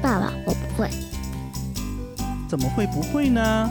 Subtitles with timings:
[0.00, 0.88] 爸爸，我不会，
[2.48, 3.68] 怎么会不会呢？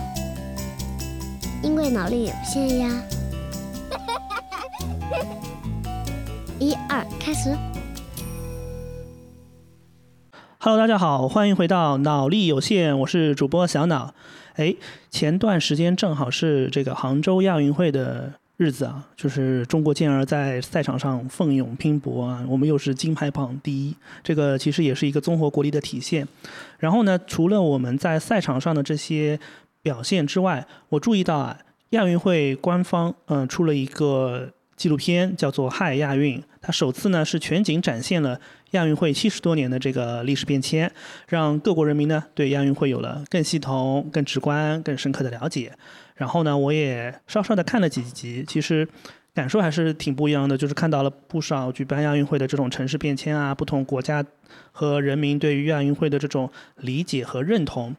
[1.64, 2.90] 因为脑力有限呀。
[6.60, 7.56] 一二，开始。
[10.60, 14.14] Hello，大家好，欢迎回到脑力有限，我是主播小脑。
[14.56, 14.76] 哎，
[15.10, 26.28] 前段时间正好是这个杭州亚运会的日子啊，就是中国健儿在赛场上奋勇拼搏啊，我们又是金牌榜第一，这个其实也是一个综合国力的体现。
[26.80, 29.40] 然后呢，除了我们在赛场上的这些
[29.84, 31.60] 表现之外，我注意到啊，
[31.92, 40.92] 亚运会官方嗯、出了一个纪录片，叫做《嗨亚运》，它首次呢是全景展现了亚运会七十多年的这个历史变迁，
[41.28, 45.72] 让各国人民呢对亚运会有了更系统、更直观、更深刻的了解。
[46.16, 48.88] 然后呢，我也稍稍的看了几集，其实
[49.34, 54.26] 感受还是挺不一样的，就是看到了不少举办亚运会的这种城市变迁啊，不同国家
[54.72, 57.96] 和人民对于亚运会的这种理解和认同。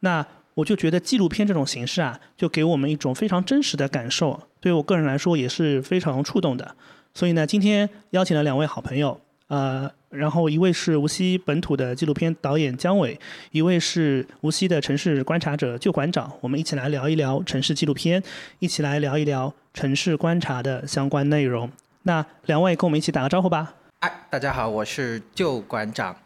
[0.00, 6.74] 那我就觉得纪录片这种形式啊，就给我们一种非常真实的感受，对我个人来说也是非常触动的。
[7.14, 13.18] 所以呢，今天邀请了两位好朋友，呃，然后一位是无锡本土的纪录片导演姜伟，
[13.52, 18.20] 一位是无锡的城市观察者旧馆长，我们一起来聊一聊城市纪录片，
[18.58, 21.70] 一起来聊一聊城市观察的相关内容。
[22.02, 23.74] 那两位跟我们一起打个招呼吧。
[24.00, 26.16] 哎，大家好，我是旧馆长，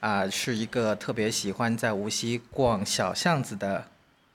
[0.00, 3.84] 啊、是一个特别喜欢在无锡逛小巷子的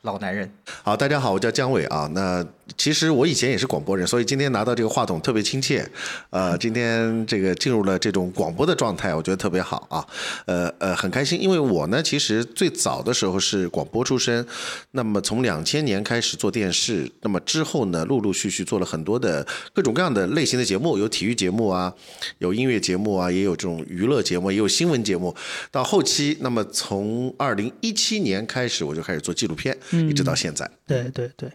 [0.03, 0.51] 老男人。
[0.83, 2.07] 好，大家好，我叫姜伟啊。
[2.13, 2.45] 那
[2.77, 5.87] 其实我以前也是广播人，所以今天拿到这个话筒特别亲切。
[6.29, 10.05] 呃，今天这个进入了这种广播的状态，我觉得特别好啊。
[10.45, 14.45] 呃呃，很开心，因为我呢，其实最早的时候是广播出身，
[14.91, 21.93] 那么从两千年开始做电视，那么之后呢，陆陆续续做了很多的各种各样的类型的节目，有体育节目啊，
[22.37, 25.35] 有音乐节目啊，也有这种娱乐节目，也有新闻节目。
[25.71, 30.69] 到后期，那么从二零一七年开始，我就开始做纪录片，一直到现在。
[30.87, 31.49] 对对对，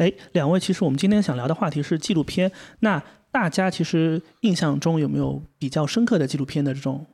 [0.00, 2.50] 哎，两位，其实我们今天想聊的话题是纪录片。
[2.78, 7.06] 那大家其实印象中有没有比较深刻的纪录片的这种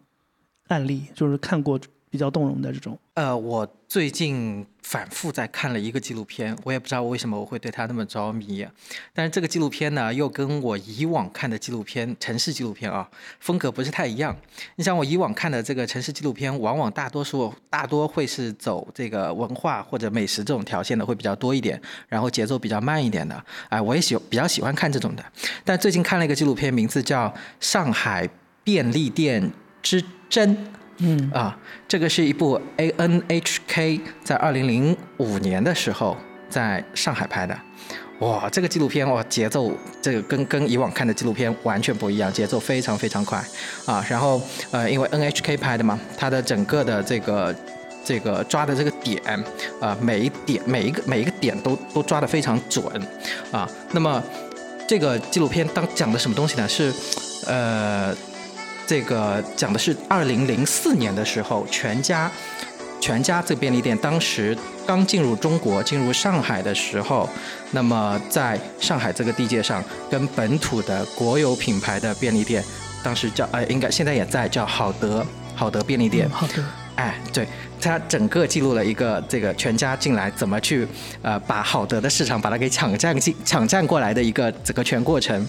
[0.68, 1.80] 案例，就是看过
[2.16, 2.98] 比较动容的这种？
[3.12, 8.66] 呃，我最近反复在看了一个纪录片，我也不知道为什么我会对它那么着迷，
[9.12, 13.06] 但是这个纪录片呢，又跟我以往看的纪录片，城市纪录片啊，
[13.40, 14.34] 风格不是太一样。
[14.76, 21.78] 你像我以往看的这个城市纪录片，往往大多数大多会是走这个文化或者美食这种条线的会比较多一点，
[22.08, 23.44] 然后节奏比较慢一点的。
[23.68, 25.22] 哎、我也喜比较喜欢看这种的。
[25.64, 27.28] 但最近看了一个纪录片，名字叫
[27.60, 28.26] 《上海
[28.64, 29.52] 便利店
[29.82, 30.56] 之争》。
[30.98, 36.16] 嗯啊，这个是一部 A N H K 在二零零五年的时候
[36.48, 37.58] 在上海拍的。
[38.20, 39.70] 哇，这个纪录片哇，节奏
[40.00, 43.38] 这个跟跟以往看的纪录片完全不一样，节奏非常非常快
[43.84, 44.02] 啊。
[44.08, 44.40] 然后
[44.70, 47.54] 呃，因为 N H K 拍的嘛，它的整个的这个
[48.02, 49.22] 这个抓的这个点
[49.80, 52.86] 啊、每一点每一个每一个点都都抓得非常准
[53.52, 53.68] 啊。
[53.92, 54.24] 那么
[54.88, 56.66] 这个纪录片当讲的什么东西呢？
[56.66, 56.90] 是
[57.46, 58.16] 呃。
[58.86, 62.30] 这个讲的是二零零四年的时候，全家
[63.00, 67.28] 全家这便利店当时刚进入中国、进入上海的时候，
[67.72, 72.64] 那么在上海这个地界上，跟本土的国有品牌的便利店，
[73.02, 76.28] 当时叫呃，应该现在也在叫好德好德便利店。
[76.30, 76.64] 好的，
[76.96, 77.46] 哎，对，
[77.80, 80.88] 它整个记录了一个这个全家进来怎么去
[81.22, 85.46] 呃把好德的市场把它给抢占进抢占过来的一个整个全过程，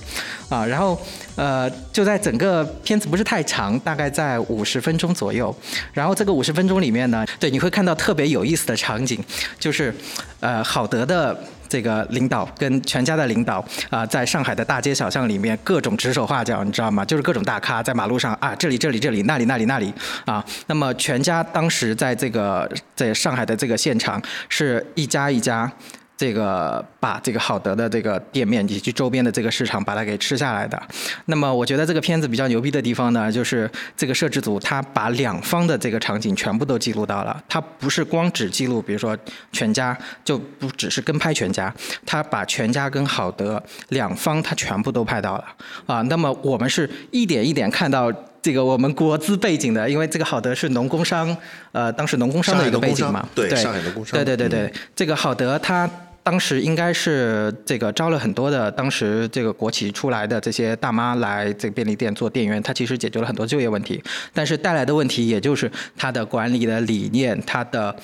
[0.49, 0.99] 啊，然后
[1.35, 5.55] 呃就在整个片子不是太长，大概在五十分钟左右，
[5.93, 9.23] 然后这个五十分钟里面呢，对你会看到特别有意思的场景，
[9.57, 9.93] 就是
[10.41, 11.37] 呃好德的。
[11.67, 17.03] 这个领导跟全家的领导啊、在上海的大街小巷里面各种指手画脚，你知道吗？
[17.05, 19.93] 就是各种大咖在马路上啊，这里这里这里，那里那里那里
[20.25, 20.43] 啊。
[20.67, 25.71] 那么全家当时在这个在上海的这个现场是一家一家。
[26.17, 30.81] 这个把这个好德的这个店面以及周边的这个市场把它给吃下来的。
[31.25, 37.41] 那么我觉得这个片子比较牛逼的地方呢，就是这个摄制组他把两方的这个场景全部都记录到了。
[37.47, 39.15] 他不是光只记录，比如说
[39.51, 41.71] 全家就不只是跟拍全家，
[42.05, 45.45] 他把全家跟好德两方他全部都拍到了
[45.85, 46.01] 啊。
[46.03, 48.11] 那么我们是一点一点看到。
[48.39, 51.35] 这个我们国资背景的，因为这个好德是农工商，
[51.73, 55.89] 呃，当时农工商的一个背景嘛，对上海农工商对对对对，这个好德他
[56.27, 64.03] 当时应该是这个招了很多的当时这个国企出来的这些大妈来这个便利店做店员，他其实解决了很多就业问题，
[64.33, 67.95] 但是带来的问题也就是他的管理的理念，他的。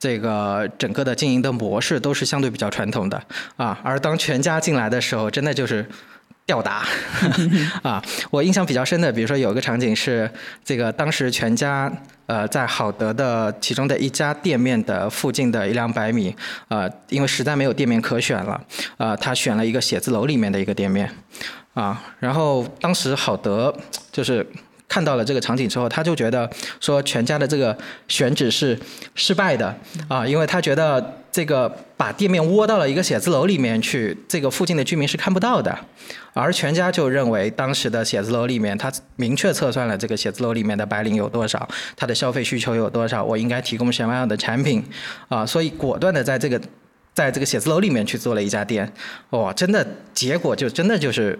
[0.00, 3.20] 这个整个的经营的模式都是相对比较传统的
[3.56, 5.84] 啊，而当全家进来的时候，真的就是
[6.48, 6.82] 吊打
[7.84, 8.02] 啊！
[8.30, 10.28] 我印象比较深的，比如说有一个场景是
[10.64, 11.92] 这个当时全家
[12.24, 16.34] 呃在好德的其中的一家店面的附近的一两百米，
[16.68, 18.58] 呃，因为实在没有店面可选了，
[18.96, 21.12] 呃，他选了一个写字楼里面的一个店面
[21.74, 23.76] 啊，然后当时好德
[24.10, 24.46] 就是
[24.88, 26.48] 看到了这个场景之后，他就觉得
[26.80, 27.76] 说全家的这个
[28.08, 28.78] 选址是
[29.14, 29.76] 失败的
[30.08, 35.78] 啊，因为他觉得这个把店面窝到了一个写字楼里面去，这个附近的居民是看不到的。
[36.34, 44.84] 而全家就认为，当时的写字楼里面，他明确测算了这个写字楼里面的白领有多少，他的消费需求有多少，我应该提供什么样的产品，
[45.28, 46.60] 啊，所以果断的在这个，
[47.12, 48.92] 在这个写字楼里面去做了一家店，
[49.30, 49.84] 哇，真的
[50.14, 51.36] 结果就真的就是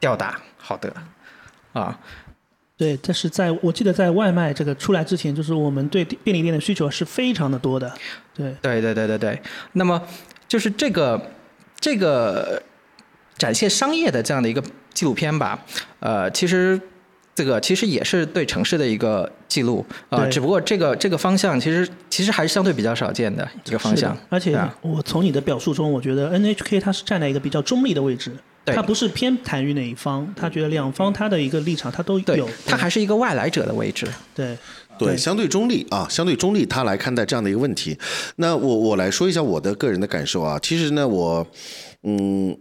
[0.00, 0.92] 吊打好的，
[1.72, 1.96] 啊，
[2.76, 7.92] 对，这是在我记得在外卖这个出来之前，就是我们对便利店的需求是非常的多的，
[8.34, 9.42] 对，对对对对对，
[9.72, 10.02] 那么
[10.48, 11.20] 就是这个
[11.78, 12.60] 这个。
[13.40, 15.58] 展现商业的这样的一个纪录片吧，
[16.00, 16.78] 呃，其实
[17.34, 24.14] 这个其实也是对城市的一个记录，呃，只不过这个这个方向其实其实还是相对比较少见的一个方向。
[24.28, 28.30] 而且我从你的表述中，我觉得 NHK 它是站在一个比较中立的位置，
[28.66, 34.06] 它不是偏袒于哪一方，他觉得两方他的一个立场他都有，他还是一个外来者的位置。
[34.34, 34.54] 对
[34.98, 37.96] 对，相对中立啊，相对中立，他来看待这样的一个问题。
[38.36, 41.46] 那我我来说一下我的个人的感受啊，其实呢，我
[42.02, 42.54] 嗯。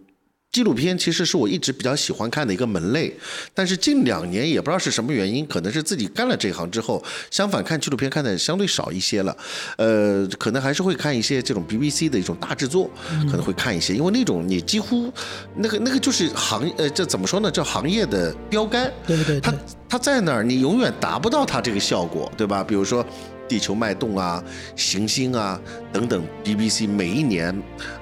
[0.52, 3.14] 纪录片其实是我一直比较喜欢看的一个门类，
[3.54, 9.38] 但是近两年也不知道是什么原因，可能是自己干了这行之后，相反看纪录片看的相对少一些了。
[9.78, 12.90] 呃，可能还是会看一些这种 BBC 的一种大制作，
[13.30, 15.14] 可能会看一些，因为那种你几乎
[15.56, 17.52] 那个那个就是行呃，这怎么说呢？
[17.52, 18.92] 叫行业的标杆。
[19.06, 19.54] 对对，它
[19.88, 22.64] 它在那儿，你永远达不到它这个效果，对吧？
[22.64, 23.06] 比如说。
[23.50, 24.42] 地球脉动啊，
[24.76, 25.60] 行星啊
[25.92, 27.54] 等等，BBC 每一年，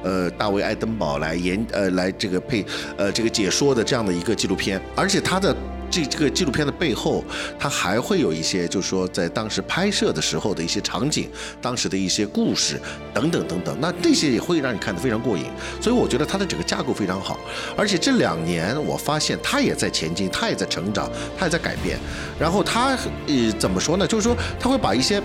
[0.04, 2.66] 呃，大卫·爱登堡来演呃来这个配
[2.98, 5.56] 呃这个解说的这样的一个纪录片，而且它的。
[5.90, 7.24] 这这个纪录片的背后，
[7.60, 11.30] 它还会有一些，就是说在当时拍摄的时候的一些场景，
[11.62, 12.80] 当时的一些故事
[13.14, 13.78] 等等等等。
[13.80, 15.46] 那这些也会让你看得非常过瘾。
[15.82, 17.40] 所以我觉得它的整个架构非常好。
[17.76, 21.98] 而且这两年我发现它也在前进，它也在成长，它也在改变。
[22.40, 22.98] 然后它
[23.28, 24.06] 呃怎么说呢？
[24.06, 25.22] 就是说它会把一些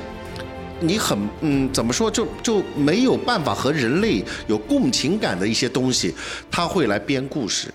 [0.80, 6.14] 你很嗯怎么说就就没有办法和人类有共情感的一些东西，
[6.50, 7.72] 它会来编故事。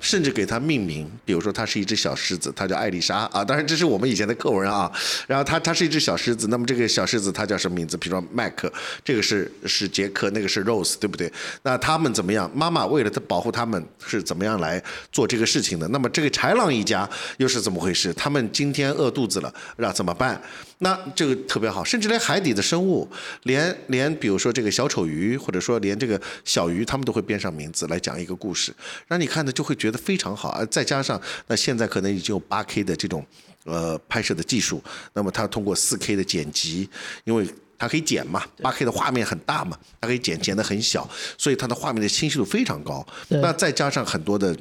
[0.00, 3.44] 甚至给它命名，比如说它是一只小狮子，它叫艾丽莎啊。
[3.44, 4.90] 当然这是我们以前的课文啊。
[5.26, 7.96] 然后它它是一只小狮子，那么这个小狮子它叫什么名字？
[7.96, 8.72] 比如说麦克，
[9.04, 11.30] 这个是是杰克，那个是 Rose，对不对？
[11.62, 12.50] 那他们怎么样？
[12.54, 14.82] 妈妈为了保护他们，是怎么样来
[15.12, 15.86] 做这个事情的？
[15.88, 18.12] 那么这个豺狼一家又是怎么回事？
[18.14, 20.40] 他们今天饿肚子了，那怎么办？
[20.82, 23.06] 那这个特别好，甚至连海底的生物，
[23.42, 28.74] 连连比如说这个小丑鱼，或者说连这个小鱼，他们都会编上名字来讲一个故事，
[29.06, 30.64] 让你看的就会觉得非常好啊！
[30.70, 33.22] 再加上那现在可能已经有八 K 的这种
[33.64, 34.82] 呃拍摄的技术，
[35.12, 36.88] 那么它通过四 K 的剪辑，
[37.24, 37.46] 因为
[37.78, 41.06] 它可以剪嘛，八 K 的画面很大嘛，它可以剪剪得很小，
[41.36, 43.06] 所以它的画面的清晰度非常高。
[43.28, 44.56] 那再加上很多的。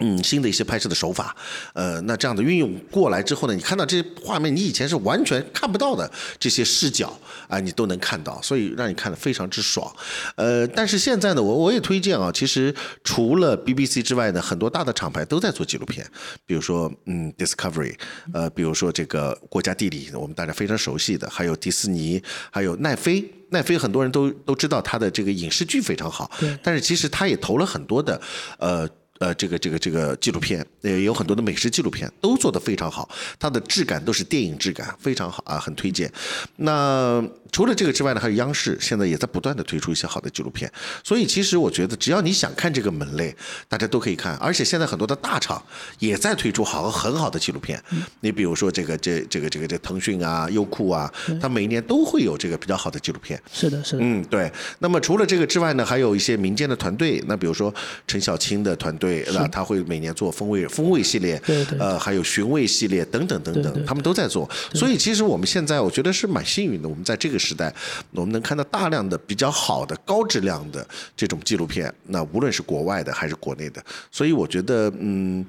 [0.00, 1.34] 嗯，新的一些拍摄的手法，
[1.72, 6.08] 呃，那这样的运用过来之后呢，你看到这些画面，你以前是完全看不到的
[6.38, 7.12] 这些视角
[7.48, 9.92] 啊，你都能看到，所以让你看得非常之爽。
[10.36, 12.72] 呃，但是现在呢，我我也推荐啊，其实
[13.02, 16.06] 除了 BBC 之外呢，很多大的厂牌都在做纪录片，
[16.46, 17.94] 比如说嗯 Discovery，
[18.32, 26.30] 呃，比如说这个国家地理，我们大家非常熟悉的，还有迪士尼，还有奈飞，奈飞很多人都都知道它的这个影视剧非常好，
[26.62, 28.20] 但是其实他也投了很多的
[28.60, 28.88] 呃。
[29.18, 33.08] 呃，这个这个这个纪录片，也有很多的美食纪录片都做得非常好，
[33.38, 36.10] 它的质感都是电影质感，非常好啊，很推荐。
[36.56, 40.70] 那除了这个之外呢，还有央视现在也在不断的推出一些好的纪录片，
[41.02, 43.34] 所以其实我觉得只要你想看这个门类，
[43.68, 44.36] 大家都可以看。
[44.36, 45.60] 而且现在很多的大厂
[45.98, 47.82] 也在推出好很好的纪录片，
[48.20, 53.42] 你比如说这个这这个这个这腾讯啊、优酷啊，它每一年都会有这个比较好的纪录片。
[53.52, 53.98] 是的，是的。
[54.00, 54.52] 嗯，对。
[54.78, 57.74] 那么除了这个之外呢，还有一些民间的团队，那比如说
[58.06, 59.07] 陈小青的团队。
[59.08, 61.40] 对，那他会每年做风味风味系列，
[61.78, 64.48] 呃，还有寻味系列等等等等，他们都在做。
[64.74, 67.74] 所以其实我们现在我觉得是蛮幸运的，我们在这个时代，
[68.10, 70.86] 我们能看到大量的比较好的高质量的
[71.16, 71.92] 这种纪录片。
[72.08, 75.44] 那无论是国外的还是国内的，所以我觉得，嗯，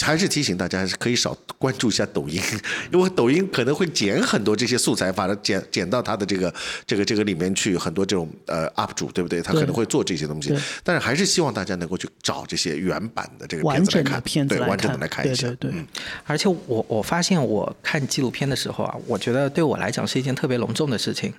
[0.00, 2.40] 还是提醒大家，还是可以少关注一下抖音，
[2.92, 6.52] 因为抖音可能会剪很多这些素材，把它剪剪到它的这个
[6.86, 9.42] 这个这个里面去，很多这种呃 UP 主，对不对？
[9.42, 15.46] 他可能会做这些东西，但是还是希望大家能够去找这些原版的这个完整的片子来看，对，片子来完整的来看一下。
[15.48, 15.80] 对对对。
[15.80, 15.86] 嗯。
[16.24, 21.32] 而且我我发现我看纪录片的时候啊，我觉得对我来讲是一件特别隆重的事情，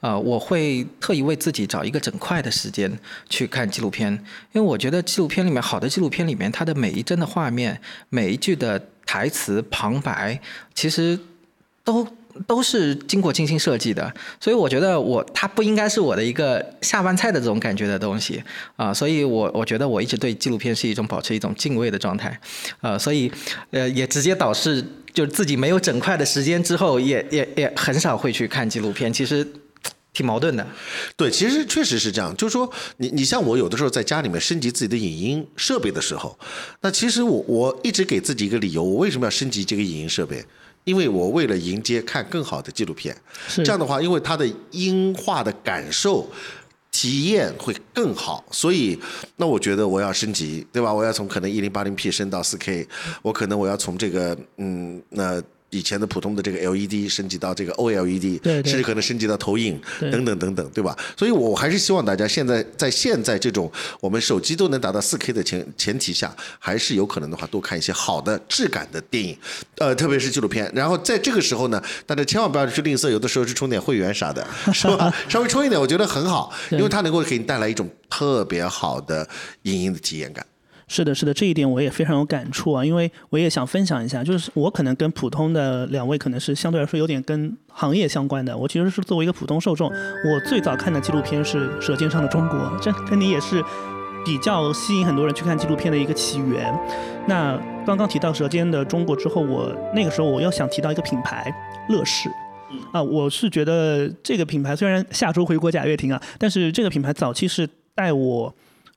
[0.00, 2.90] 呃，我会特意为自己找一个整块的时间
[3.28, 4.12] 去看纪录片，
[4.52, 10.40] 因为我觉得纪录片里面好的纪录片里面，它的每一帧的画面，每一句的台词旁白，
[10.74, 11.18] 其实
[11.84, 12.06] 都。
[12.46, 18.42] 都是经过精心设计的，所以我觉得我它不应该是我的一个下饭菜的这种感觉的东西。
[18.76, 22.40] 啊、所以我我觉得我一直对纪录片是一种保持一种敬畏的状态，
[22.80, 23.30] 呃，所以
[23.72, 29.46] 呃也直接导致就自己没有整块的时间之后，也也也很少会去看纪录片，其实
[30.12, 30.66] 挺矛盾的。
[31.16, 36.38] 对，其实确实是这样，就是说，你你像我有的时候在家里面升级自己的影音设备的时候，
[36.80, 40.44] 那其实我我一直给自己一个理由，我为什么要升级这个影音设备？
[40.84, 43.16] 因为我为了迎接看更好的纪录片，
[43.56, 46.30] 这样的话，因为它的音画的感受。
[46.92, 48.98] 体验会更好，所以
[49.36, 50.92] 那我觉得我要升级，对吧？
[50.92, 52.84] 我要从可能一零八零 P 升到四 K，
[53.22, 55.40] 我可能我要从这个嗯那
[55.70, 60.96] 以前的普通的这个 LED 升级到这个 OLED，对对甚至可能升级到投影等等等等，对吧？
[61.16, 69.36] 所以我还是希望大家现在在现在这种我们手机都能达到 4K 的前前提下，还是有可能的话多看一些好的质感的电影，
[69.76, 70.70] 呃，特别是纪录片。
[70.74, 75.14] 然后在这个时候呢，大家千万不要去吝啬，有的时候去充点会员啥的， 是吧？
[75.28, 79.28] 稍微充一点，我觉得很好，因为它能够给你带来一种特别好的
[79.62, 80.44] 影音的体验感。
[80.92, 93.62] 是的，是的，这一点我也非常有感触啊，因为我也想分享一下，就是我可能跟普通的两位可能是相对来说有点跟行业相关的，我其实是作为一个普通受众，我最早看的纪录片是《舌尖上的中国》，这跟你也是
[94.24, 96.76] 比较吸引很多人去看纪录片的一个起源。
[97.28, 97.56] 那
[97.86, 101.54] 刚刚提到《舌尖的中国》之后，我那个时候我又想提到一个品牌
[101.88, 102.28] 乐视。
[102.90, 108.52] 啊，我是觉得这个品牌虽然下周回国贾跃亭啊，但是这个品牌早期是带我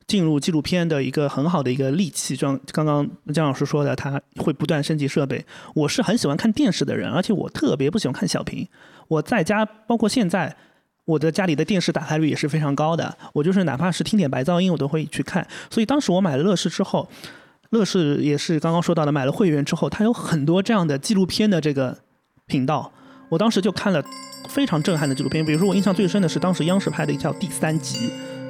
[0.08, 5.46] 进入纪录片的一个很好的一个利器，就像刚刚姜老师说的，他会不断升级设备。
[5.74, 8.68] 我是很喜欢看电视的人，而且我特别不喜欢看小屏。
[9.08, 10.56] 我在家，包括现在，
[11.06, 13.18] 我的家里的电视打开率也是非常高的。
[13.34, 15.48] 我就是哪怕是听点白噪音，我都会去看。
[15.70, 17.10] 所以当时我买了乐视之后，
[17.70, 21.98] 乐视也是刚刚说到的，买了会员之后，它有很多这样的纪录片的这个
[22.46, 22.92] 频道。
[23.30, 24.04] 我当时就看了
[24.48, 27.98] 非常震撼的纪录片，比如说我印象最深的是当时央视拍的一条《第三集》，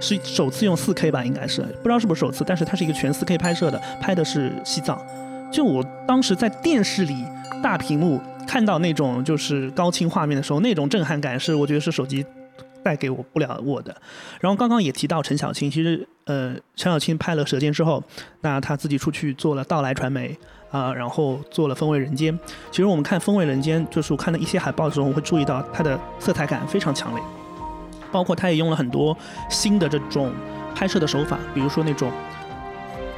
[0.03, 5.01] 是首次用 4K 吧，应该是不知道是不是首次，但是它是一个全 4K 拍摄的，拍的是西藏。
[5.49, 7.25] 就我当时在电视里
[7.61, 12.25] 大屏幕看到那种就是高清画面的时候，那种震撼感是我觉得是手机
[12.83, 13.95] 带给我不了我的。
[14.41, 18.03] 然后刚刚也提到陈小青，其实呃，陈小青拍了《舌尖》之后，
[18.41, 20.37] 那他自己出去做了到来传媒
[20.71, 22.33] 啊、然后做了《风味人间》。
[22.71, 27.23] 其实我们看《风味人间》，就是我看到一些海报的时候，我会注意到它的色彩感非常强烈，
[28.13, 29.17] 包括他也用了很多
[29.49, 30.31] 新的这种
[30.73, 32.11] 拍摄的手法，比如说那种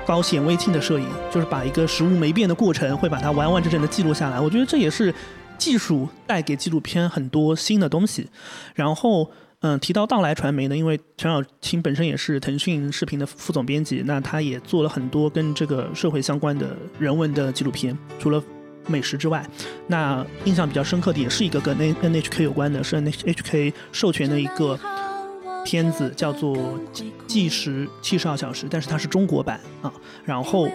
[0.07, 4.39] 高显微镜的摄影，就是把一个食物没变的过程，会把它完完整整的记录下来。
[4.39, 5.13] 我觉得这也是
[5.57, 8.29] 技术带给纪录片很多新的东西。
[8.73, 18.41] 然后，嗯，提到到来传媒呢，因为陈小青本身也是腾讯视频的副总编辑，那他也做了很多跟这个社会相关的人文的纪录片，除了。
[18.87, 19.45] 美食之外，
[19.87, 24.79] 那印象比较深刻的也是一个跟 N NHK 有关的，是 NHK 授权的一个
[25.63, 26.55] 片子，叫做
[27.25, 29.91] 《计时七十二小时》，但是它是中国版啊。
[30.23, 30.69] 然后，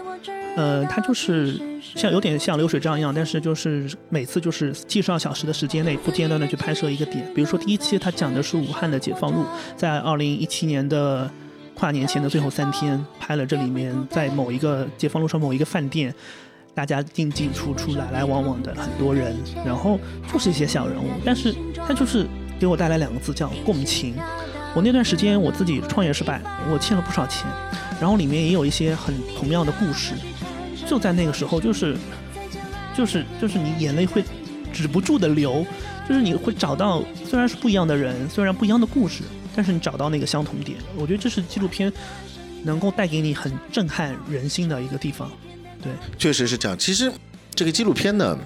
[0.57, 7.25] 呃，它就是像有点像流水账一样，但是就是每次就是七十二小时的时间内不间断的去拍摄一个点。
[7.35, 9.45] 比如说第一期它讲的是武汉的解放路，
[9.77, 11.31] 在二零一七年的
[11.75, 16.13] 跨年前的最后三天拍了这里面在某一个解放路上某一个饭店。
[16.75, 19.99] 大家进进出出、来来往往的很多人，然后
[20.33, 21.55] 就是一些小人物，但是
[21.87, 22.27] 他就是
[22.59, 24.15] 给我带来两个字叫共情。
[24.75, 26.41] 我那段时间我自己创业失败，
[26.73, 27.45] 我欠了不少钱，
[28.01, 30.15] 然后里面也有一些很同样的故事，
[30.87, 31.97] 就在那个时候，就是
[32.97, 34.23] 就是就是你眼泪会
[34.73, 35.67] 止不住的流，
[36.09, 39.25] 就是你会找到虽然是不一样的人，虽然不一样的故事，
[39.57, 40.79] 但是你找到那个相同点。
[40.97, 41.93] 我觉得这是纪录片
[42.63, 45.29] 能够带给你很震撼人心的一个地方。
[45.83, 46.79] 对，确实是这样。
[46.79, 47.11] 其实
[47.55, 48.39] 这个纪录片呢，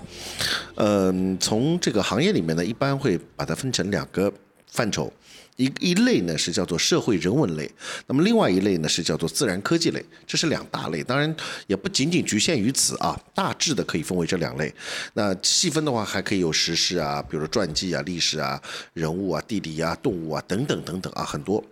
[0.76, 4.32] 嗯、从这个行业里面呢，一般会把它分成两个
[4.70, 5.12] 范畴。
[5.56, 7.70] 一一类呢是叫做社会人文类，
[8.08, 11.00] 那么另外一类呢是叫做自然科技类，这是两大类。
[11.00, 11.32] 当然
[11.68, 14.74] 也不仅仅局限于此啊，大致的可以分为这两类。
[15.12, 18.60] 那细分的话，还可以有时事啊，比如说传记啊、历史啊、
[18.94, 21.62] 人物啊、地理啊、动物啊等等等等啊，很多。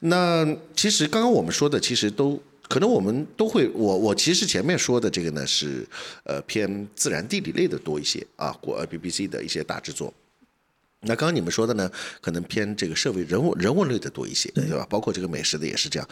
[0.00, 0.46] 那
[0.76, 5.86] 其实刚刚我们说的，其实都可能我们都会，我我其实前面说的这个呢是
[6.24, 10.12] 呃偏自然地理类的多一些啊，国 BBC 的一些大制作。
[11.06, 11.90] 那刚刚你们说的呢，
[12.22, 14.86] 可能偏这个社会人文人文类的多一些，对吧？
[14.88, 16.08] 包括这个美食的也是这样。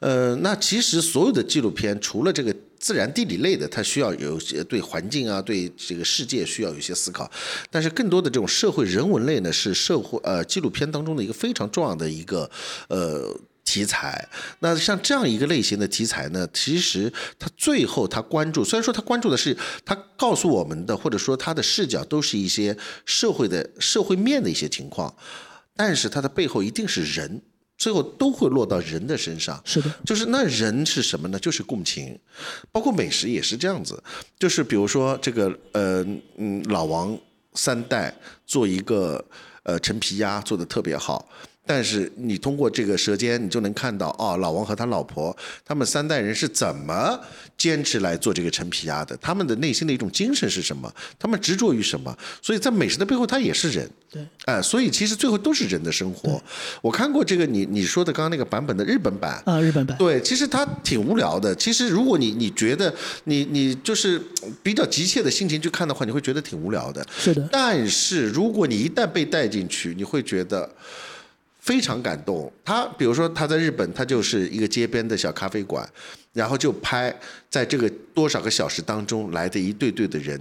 [0.00, 7.30] 呃，那其实所有的纪录片，除了这个自然地理类的，它需要有些对环境啊，对这个世界需要有一些思考，
[7.70, 12.50] 但是更多的这种社会人文类呢，是社会呃纪录片当中的一个非常重要的一个
[12.88, 13.32] 呃。
[13.72, 22.76] 题材，那像这样一个类型的题材呢，其实他最后他关注，虽然说他关注的是他告诉我们的，或者说他的视角都是一些
[23.06, 25.14] 社会的社会面的一些情况，
[25.74, 27.40] 但是它的背后一定是人，
[27.78, 29.58] 最后都会落到人的身上。
[29.64, 31.38] 是的，就是那人是什么呢？
[31.38, 32.18] 就是共情，
[32.70, 34.02] 包括美食也是这样子，
[34.38, 36.04] 就是比如说这个呃
[36.36, 37.18] 嗯老王
[37.54, 38.14] 三代
[38.44, 39.24] 做一个
[39.62, 41.26] 呃陈皮鸭做的特别好。
[41.74, 47.18] 但是你通过这个舌尖，你就能看到哦，老王和他老婆他们三代人是怎么
[47.56, 49.16] 坚持来做这个陈皮鸭的？
[49.22, 50.92] 他们的内心的一种精神是什么？
[51.18, 52.14] 他们执着于什么？
[52.42, 53.90] 所以在美食的背后，他也是人。
[54.10, 56.38] 对，哎，所以其实最后都是人的生活。
[56.82, 59.96] 我看过这个你你说的刚刚那个版本的日本版啊，日本版。
[59.96, 61.54] 对，其实它挺无聊的。
[61.54, 64.20] 其实如果你你觉得你你就是
[64.62, 67.02] 比较急切的心情去看的话，你会觉得挺无聊的。
[67.18, 67.48] 是的。
[67.50, 70.68] 但是如果你一旦被带进去，你会觉得。
[71.62, 75.88] 非常感动，他比如说他在日本，他就是一个街边的小咖啡馆，
[76.32, 77.16] 然后就拍
[77.48, 80.40] 在这个多少个小时当中来的一对对的人，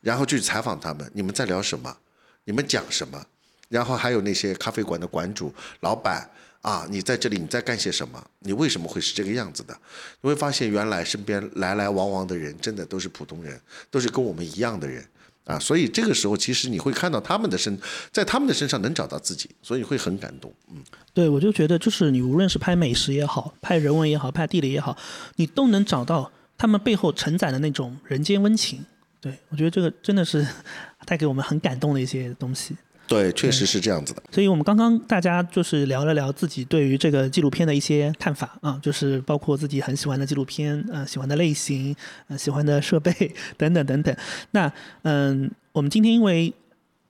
[0.00, 1.96] 然后去采访他们，你们在聊什么？
[2.42, 3.24] 你们讲什么？
[3.68, 6.28] 然后还有那些咖啡馆的馆主、老板
[6.62, 8.20] 啊，你在这里你在干些什么？
[8.40, 9.78] 你为什么会是这个样子的？
[10.22, 13.60] 你会发现原来身边来来往往的人真的都是普通人，
[13.92, 15.06] 都是跟我们一样的人。
[15.48, 17.76] 啊，所以这个时候其实你会看到他们的身，
[18.12, 20.52] 在他们的身上能找到自己，所以会很感动。
[20.70, 20.76] 嗯，
[21.14, 24.94] 对，我就觉得就是你无论是拍美食也好，拍人文也好，拍地理也好，
[25.36, 28.84] 你都能找到他们背后承载的那种人间温情。
[29.20, 30.46] 对我觉得这个真的是
[31.06, 32.76] 带给我们很感动的一些东西。
[33.08, 34.22] 对，确实是这样子的。
[34.30, 41.96] 所以我们刚刚大家就是聊了聊自己对于这个纪录片的一些看法啊，就是包括自己很喜欢的纪录片，呃，喜欢的类型，
[42.28, 43.10] 呃，喜欢的设备
[43.56, 44.14] 等等等等。
[44.50, 44.70] 那
[45.02, 46.52] 嗯，我们今天因为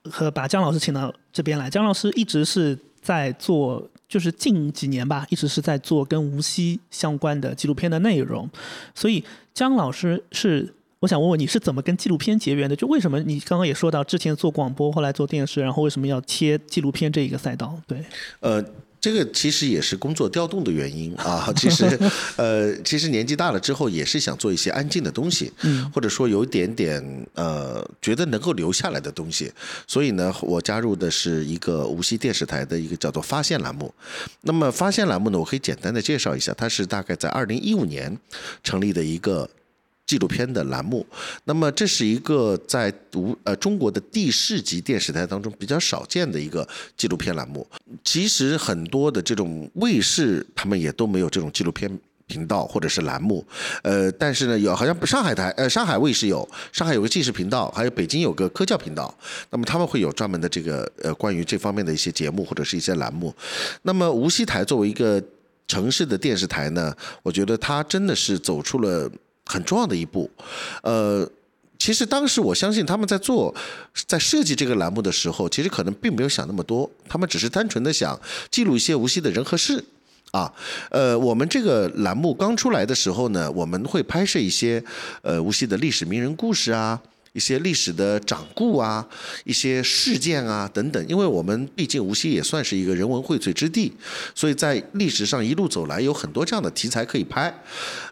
[0.05, 8.49] 和把姜老师请到这边来，姜老师一直是在做，就是近几年吧，一直是在做跟无锡相关的纪录片的内容，
[8.95, 10.73] 所以姜老师是。
[11.01, 12.75] 我想问问你是怎么跟纪录片结缘的？
[12.75, 17.81] 就为什么你刚刚也说到之前做广播，后来做电视，然后为什么要切纪录片这一个赛道？
[17.87, 18.05] 对，
[18.41, 18.61] 呃，
[19.01, 21.53] 这个其实也是工作调动的原因啊。
[21.57, 21.97] 其实，
[22.35, 25.53] 呃，其实年纪大了之后也是想做一些安静的东西，
[25.95, 27.01] 或者说有一点点
[27.35, 29.53] 呃觉得能够留下来的东西。
[29.87, 33.95] 所以呢，我加入的是一个无锡电视台的一个叫做“发现”栏目。
[34.41, 38.19] 那么“发现”栏目呢，我可以简单的介绍一下，它是大概在二零一五年
[38.65, 39.49] 成立的一个。
[40.09, 41.07] 纪录片的栏目，
[41.45, 46.67] 那么这是一个在读呃中国的地市级电视台当中比较少见的一个
[46.97, 47.69] 纪录片栏目。
[48.03, 51.91] 其实很多的这种卫视，他们也都没有这种纪录片
[52.27, 53.47] 频道或者是栏目。
[53.83, 59.15] 呃，但是呢，有好像上海台呃上海卫视有，上海有个纪实频道，还有北京有个科教频道。
[59.51, 63.35] 那么他们会有专门的这个呃关于这方面的一些节目或者是一些栏目。
[63.83, 65.23] 那么无锡台作为一个
[65.67, 69.11] 城市的电视台呢，我觉得它真的是走出了。
[69.49, 70.31] 很重要的一步，
[70.83, 71.27] 呃，
[71.79, 73.55] 其实当时我相信他们在做，
[74.07, 79.83] 在设计这个栏目的时候，其实可能并没有想那么多，他们只是单纯的想记录一些无锡的人和事，
[80.33, 80.53] 啊，
[80.91, 84.85] 呃，我们这个栏目刚出来的时候呢，我们会拍摄一些
[85.23, 87.01] 呃无锡的历史名人故事啊。
[87.33, 89.07] 一些历史的掌故啊，
[89.45, 93.93] 一些事件啊等等，因为我们毕竟无锡也算是一个人文荟萃之地，
[94.35, 97.53] 所以在历史上一路走来，有很多这样的题材可以拍。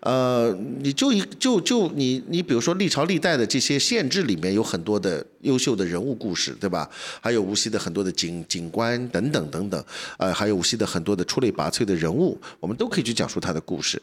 [0.00, 6.86] 呃，你就一就就你你比如说历朝历代的这些县志里面有很多的优秀的人物故事，对吧？
[7.22, 9.84] 还有无锡的很多的景景观等等等等，
[10.18, 14.00] 呃，还有无锡的很多的出类拔萃的人物，我们都可以去讲述他的故事。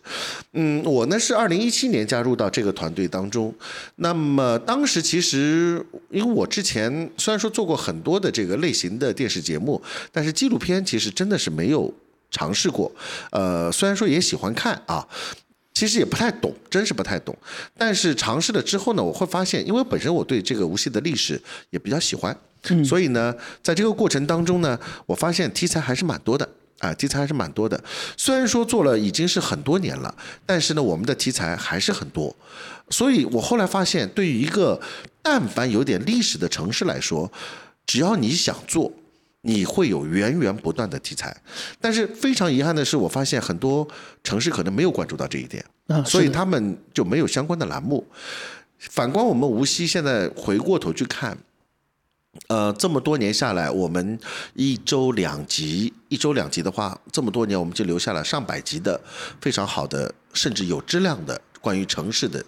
[0.53, 3.53] 嗯，我呢是二零一七年加入到这个团队当中，
[3.97, 5.03] 那么当时。
[5.03, 9.79] 其实，因为我之前虽然说做过很多的这个类型的电视节目，
[10.13, 11.93] 但是纪录片其实真的是没有
[12.31, 12.89] 尝试过。
[13.31, 15.05] 呃，虽然说也喜欢看啊，
[15.73, 17.35] 其实也不太懂，真是不太懂。
[17.77, 22.35] 但是尝试了之后呢，我会发现，因为本身我对这个无锡的历史也比较喜欢，
[22.85, 26.47] 所以呢，在这个过程当中呢，我发现题材还是蛮多的
[26.79, 27.81] 啊，题材还是蛮多的。
[28.15, 30.13] 虽然说做了已经是很多年了，
[30.45, 32.35] 但是呢，我们的题材还是很多。
[32.89, 34.79] 所以我后来发现，对于一个
[35.21, 37.31] 但凡有点历史的城市来说，
[37.87, 38.91] 只要你想做，
[39.43, 41.35] 你会有源源不断的题材。
[41.79, 43.87] 但是非常遗憾的是，我发现很多
[44.23, 45.63] 城市可能没有关注到这一点。
[45.87, 48.05] 啊，所以他们就没有相关的栏目。
[48.79, 51.37] 反观我们无锡，现在回过头去看，
[52.47, 54.19] 呃，这么多年下来，我们
[54.55, 58.99] 一周两集，一周两集的话，这么多年我们就留下了上百集的
[59.39, 62.43] 非常好的，甚至有质量的关于城市的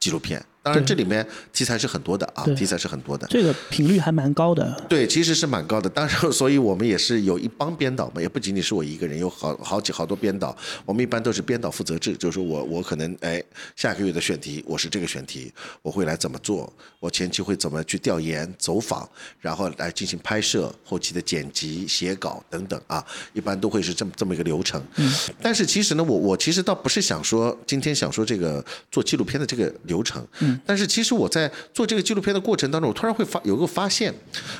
[0.00, 0.44] 纪录片。
[0.68, 3.26] 当然，这里面题材是很多的啊，题材是很多的。
[3.28, 4.86] 这个频率还蛮高的。
[4.88, 5.88] 对，其实是蛮高的。
[5.88, 10.56] 当然，所以我们也是有一帮编导嘛，也不仅仅是我一个人，有好好几好多编导。
[10.84, 13.42] 我们一般都是编导负责制，就是说我我可能哎
[13.76, 15.52] 下个月的选题我是这个选题，
[15.82, 19.08] 我会来怎么做，我前期会怎么去调研走访，
[19.40, 24.82] 然后来进行拍摄，后期的剪辑、写稿等等啊，一般都会是这么这么一个流程。
[24.96, 25.12] 嗯。
[25.40, 34.14] 但是其实呢，我我其实倒不是想说今天想说这个做纪录片的这个流程，嗯，但是其实我在做这个纪录片的过程当中，我突然会发有个发现，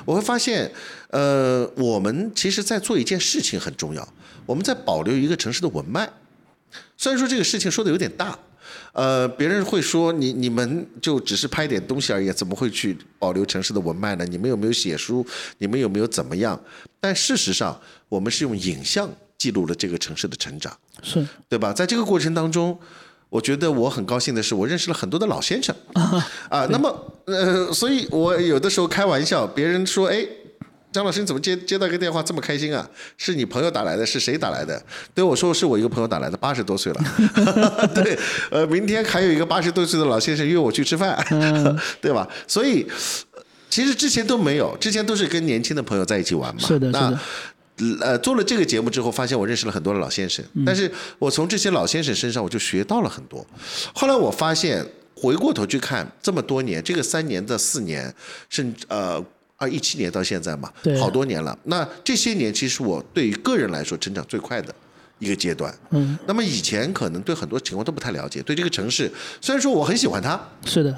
[0.05, 0.71] 我会发现，
[1.11, 4.07] 呃，我们其实在做一件事情很重要，
[4.47, 6.09] 我们在保留一个城市的文脉。
[6.97, 8.39] 虽然说这个事情说的有点大，
[8.93, 14.25] 呃，别人会说你你们就只是拍点东西而已，怎么会去保留城市的文脉呢？
[14.27, 15.25] 你们有没有写书？
[15.59, 16.61] 你们有没有怎么样？
[17.01, 19.09] 但事实上，我们是用影像
[19.39, 20.77] 记录了这个城市的成长。
[21.01, 21.73] 是对吧？
[21.73, 22.77] 在这个过程当中，
[23.31, 25.75] 我觉得我很高兴的是，我认识了很多的老先生
[26.49, 26.67] 啊。
[26.71, 30.27] 那么，呃，所以我有的时候开玩笑，别人说，哎。
[30.91, 32.89] 张老师，你怎么接接到一个电话这么开心啊？
[33.19, 34.07] 是你朋友打来的？
[34.07, 34.83] 是谁打来的？
[35.15, 37.01] 对我说是我一个朋友打来的，八十多岁了。
[37.95, 38.19] 对，
[38.51, 41.15] 呃，明天还有一个八十多岁的老先生约我去吃饭，
[42.01, 42.27] 对吧？
[42.47, 42.87] 所以
[43.35, 46.61] 呃其实之前都没有，之前都是跟年轻的朋友在一起玩嘛。
[46.67, 47.19] 是的，是那的，
[48.01, 53.47] 呃，做了这个节目之后，发现我认识了很多的老先生，但是我从这些老先生身上我就学到了很多。
[53.95, 58.15] 后来我发现，回过头去看这么多年，这个三年的四年，
[58.49, 59.25] 甚至呃。
[59.61, 61.59] 二一七年到现在嘛，好多年了。
[61.65, 64.73] 那这些年，其实我对于个人来说成长最快的
[65.19, 65.77] 一个阶段。
[65.91, 69.11] 嗯，那么以前可能对很多情况都不太了解，对这个城市，
[69.41, 70.97] 虽然说我很喜欢它，是的，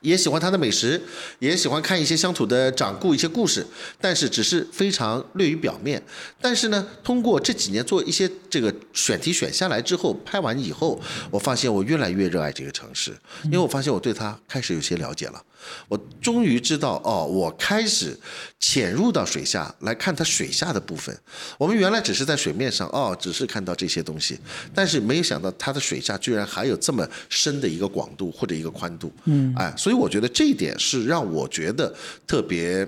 [0.00, 1.00] 也喜欢它的美食，
[1.38, 3.66] 也喜欢看一些乡土的掌故、一些故事，
[4.00, 6.02] 但是只是非常略于表面。
[6.40, 15.42] 但是呢，通过这几年做一些这个选题选下来之后，拍完以后，我发现我越来越热爱这个城市，因为我发现我对它开始有些了解了。
[15.88, 18.18] 我终于知道，哦，我开始
[18.58, 21.16] 潜入到水下来看它水下的部分。
[21.56, 24.38] 我们原来只是在水面上，哦，只是看到这些东西，
[24.74, 29.12] 但是没有想到它的水下居然还有这么深的一个广度或者一个宽度。
[29.24, 31.94] 嗯，哎，所以我觉得这一点是让我觉得
[32.26, 32.86] 特别，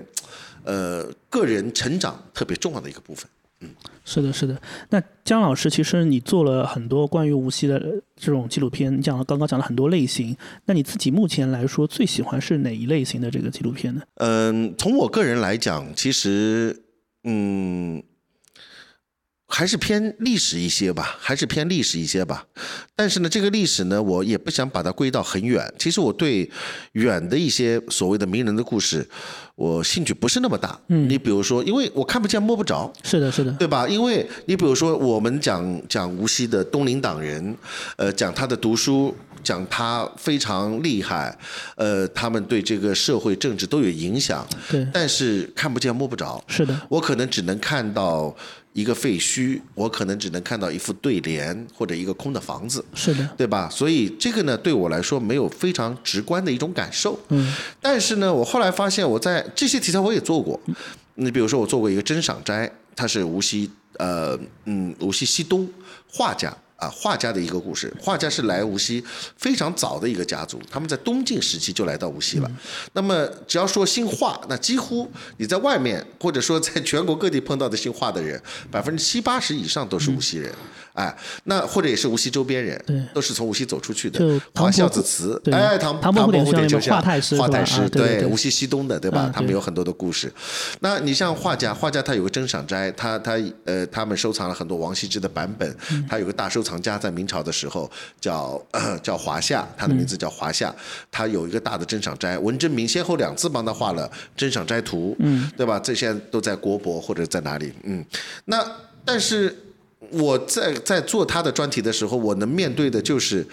[0.65, 3.29] 呃，个人成长特别重要的一个部分。
[4.05, 4.61] 是的，是的。
[4.89, 7.81] 那姜老师，其实你做了很多关于无锡的
[8.17, 10.37] 这种纪录片，你讲了刚刚讲了很多类型。
[10.65, 14.03] 那你自己目前来说，最喜欢是哪一类型的这个纪录片呢？
[14.17, 16.83] 嗯，从我个人来讲，其实，
[17.25, 18.03] 嗯，
[19.51, 22.47] 还是偏历史一些吧，还是偏历史一些吧。
[22.95, 25.71] 但是呢，这个历史呢，我也不想把它归到很远。
[25.77, 26.49] 其实我对
[26.93, 29.07] 远的一些所谓的名人的故事，
[29.57, 30.79] 我兴趣不是那么大。
[30.89, 33.89] 嗯，你比如说，因为我看不见摸不着，是的，是的，对吧？
[33.89, 37.57] 因为你比如说，我们讲讲无锡的东林党人，
[37.97, 41.37] 呃，讲他的读书，讲他非常厉害，
[41.77, 46.43] 呃，他们对这个社会政治都有影响，对，但是看不见摸不着。
[46.47, 48.35] 是的，我可能只能看到
[48.73, 53.69] 一个废墟，我可能只能看到一副对联或者一个空的房子，是的，对吧？
[53.69, 57.19] 所以这个呢，对我来说没有非常直观的一种感受。
[57.31, 60.59] 嗯，但是呢，我后来发现，我在这些题材我也做过。
[61.17, 65.69] 你比如说，我做过一个真赏斋，他是无锡呃嗯无锡西东
[66.11, 66.57] 画家。
[66.81, 67.93] 啊，画家的一个故事。
[68.01, 69.05] 画家是来无锡
[69.37, 72.51] 非常早的一个家族，他们在东晋时期就来到无锡了。
[72.95, 80.51] 那么只要说姓画，那几乎你在外面或者说在全国各地碰到的姓画的人，百分之七八十以上都是无锡人。
[81.01, 90.31] 哎，那或者也是无锡周边人，对都是从无锡走出去的华孝子祠，哎，唐唐伯虎点虎秋香华太师对无锡西东的，对吧他们有很多的故事。
[90.81, 95.75] 那你像画家，画家他有个珍赏斋，他他呃，他们收藏了很多王羲之的版本。
[95.91, 100.75] 嗯他有个大收藏家，在明朝的时候叫、呃、叫华夏，他的名字叫华夏。
[101.11, 105.79] 他有一个大的珍赏斋，文征明先后两次帮他画了《珍赏斋图》，嗯，对吧？
[105.79, 107.73] 这些都在国博或者在哪里？
[107.85, 108.05] 嗯，
[108.47, 108.67] 那
[109.05, 109.57] 但是
[110.11, 113.47] 我在在做他的专题的时候，我能面对的就是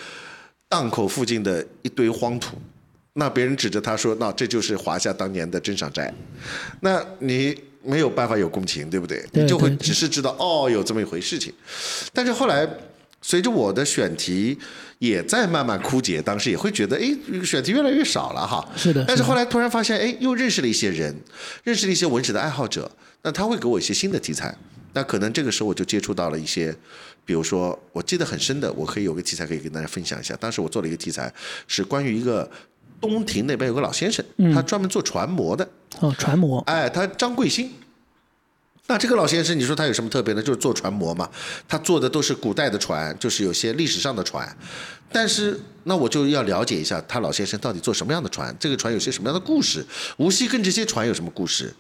[0.67, 2.57] 档口附近的一堆荒土。
[3.13, 6.13] 那别人指着他说：“那这就是华夏当年的镇上斋。”
[6.81, 9.25] 那你没有办法有共情，对不对？
[9.31, 11.51] 你就会只是知道哦，有这么一回事情。
[12.13, 12.67] 但是后来
[13.21, 14.55] 随着我的选题
[14.99, 17.11] 也在慢慢枯竭，当时也会觉得，哎，
[17.43, 18.63] 选题越来越少了哈。
[18.75, 21.15] 是的但是后来突然发现，哎，又认识了一些人，
[21.63, 22.91] 认识了一些文史的爱好者，
[23.23, 24.55] 那他会给我一些新的题材。
[24.97, 26.75] 那可能这个时候我就接触到了一些，
[27.23, 30.35] 比如说我记得很深的，我可以有个题材可以跟大家分享一下。
[30.37, 31.31] 当时我做了一个题材，
[31.67, 32.49] 是关于一个
[32.99, 37.69] 东亭那边有个老先生，他专门做船模的，哦，船模，哎，他张贵兴。
[38.87, 40.41] 那这个老先生，你说他有什么特别呢？
[40.41, 41.29] 就是做船模嘛，
[41.67, 44.57] 他做的都是古代的船，就是有些历史上的船。
[45.11, 49.85] 但是，那我就要了解一下他老先生到底做什么样的船，这个船有些什么样的故事，
[50.17, 51.73] 无锡跟这些船有什么故事。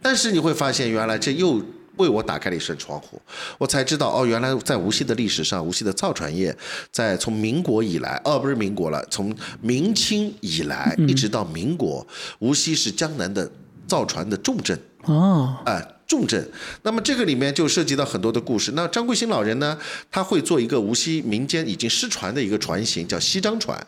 [0.00, 1.62] 但是你会发现，原来这又
[2.00, 3.20] 为我打开了一扇窗户，
[3.58, 6.56] 我才知道哦，原来在无锡的历史上，无锡的造船业
[6.90, 12.06] 在从民国以来，哦，不是民国了，从明清以来一直到民国，
[12.40, 13.50] 无锡是江南的
[13.86, 14.78] 造船的重镇。
[15.04, 16.46] 哦，哎，重镇。
[16.82, 18.72] 那么这个里面就涉及到很多的故事。
[18.72, 19.78] 那张贵兴老人呢，
[20.10, 23.86] 他会做一个无锡民间已经失传的一个船型，叫西张船。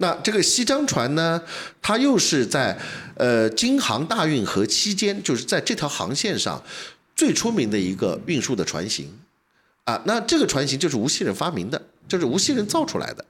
[0.00, 1.42] 那这个西张船呢，
[1.82, 2.78] 它又是在
[3.16, 6.62] 呃京杭大运河期间，就是在这条航线上
[7.18, 9.10] 最出名的一个运输的船型。
[9.82, 13.24] 啊，那这个船型就是无锡人发明的，就是无锡人造出来的。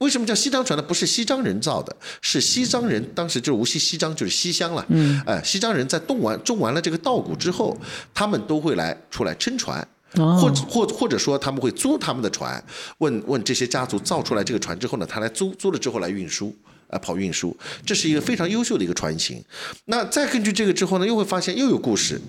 [0.00, 0.82] 为什么叫西张船呢？
[0.82, 4.84] 不是西张人造的，是西张人当时就是无锡西张就是西乡了。
[4.88, 7.78] 嗯，哎，西张人在动完种完了这个稻谷之后，
[8.14, 12.64] 他们都会来出来撑船，或或或者说他们会租他们的船，
[12.98, 16.56] 问问这些家族造出来这个船之后呢，他来租租了之后来运输，
[16.90, 19.42] 啊，跑运输，这是一个非常优秀的一个船型。
[19.86, 22.20] 那再根据这个之后呢，又会发现又有故事，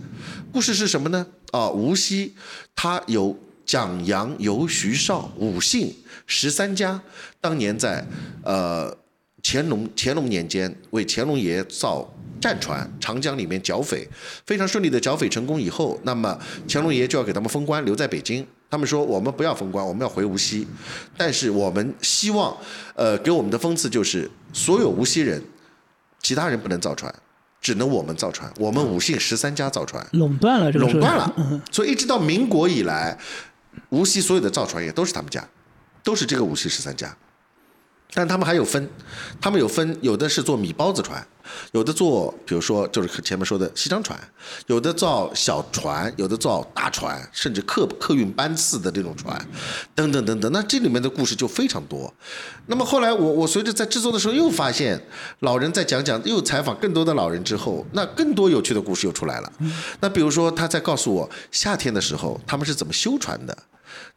[0.52, 1.26] 故事是什么呢？
[1.52, 2.34] 啊，无锡
[2.76, 5.94] 它有蒋杨尤徐绍五姓。
[6.28, 7.02] 十三家
[7.42, 8.06] 当年在
[8.44, 8.96] 呃
[9.44, 12.08] 乾隆乾隆年间为乾隆爷造
[12.40, 14.08] 战船，长江里面剿匪，
[14.46, 18.48] 非常顺利的剿匪成功以后，那么乾隆爷就要给他们封官，留在北京。
[18.72, 20.66] 他们说我们不要封关，我们要回无锡，
[21.16, 22.58] 但是我们希望
[22.96, 25.40] 呃给我们的封赐就是所有无锡人，
[26.22, 27.14] 其他人不能造船，
[27.62, 33.20] 只能我们造船，我们五姓十三家造船，垄断了这个垄断了，所以一直到民国以来，
[33.90, 35.48] 无锡所有的造船业都是他们家。
[36.04, 37.16] 都是这个无锡十三家，
[38.12, 38.90] 但他们还有分，
[39.40, 41.24] 他们有分，有的是做米包子船，
[41.72, 44.20] 有的做，比如说就是前面说的西昌船，
[44.68, 49.40] 有的造小船，有的造大船，甚至客客运班次的这种船，
[49.96, 50.52] 等等等等。
[50.52, 52.14] 那这里面的故事就非常多。
[52.68, 55.02] 那么后来我我随着在制作的时候又发现，
[55.40, 59.54] 老人在讲讲，又采访更多的老人之后，那更多有趣的故事又出来了。
[60.00, 63.58] 那比如说他在告诉我夏天的时候他们是怎么修船的。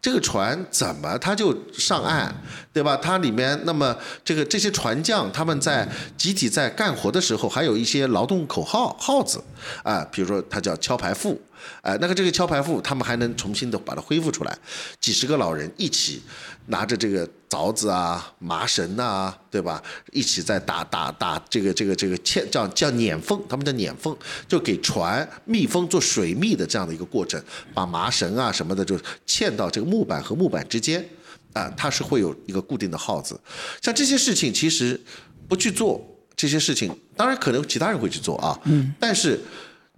[0.00, 2.32] 这个船怎么它就上岸，
[2.72, 2.96] 对吧？
[2.96, 9.42] 它里面那么这个这些船匠他们在集体在干活的时候，还有一些劳动口号号子
[9.82, 11.40] 啊，比如说它叫敲牌副，
[11.82, 14.58] 哎，那个这个敲牌副他们还能重新的把它恢复出来，
[15.00, 16.22] 几十个老人一起。
[16.68, 19.82] 拿着这个凿子啊、麻绳呐，对吧？
[20.12, 24.16] 一起在打打打这个这个这个嵌叫叫碾缝，他们叫碾缝，
[24.48, 27.38] 就给船密封做水密的这样的一个过程，
[27.74, 31.06] 把麻绳啊什么的就嵌到这个木板和木板之间，
[31.52, 33.38] 啊，它是会有一个固定的号子。
[33.82, 34.98] 像这些事情，其实
[35.46, 36.02] 不去做
[36.34, 39.38] 这些事情，当然可能其他人会去做啊，嗯，但是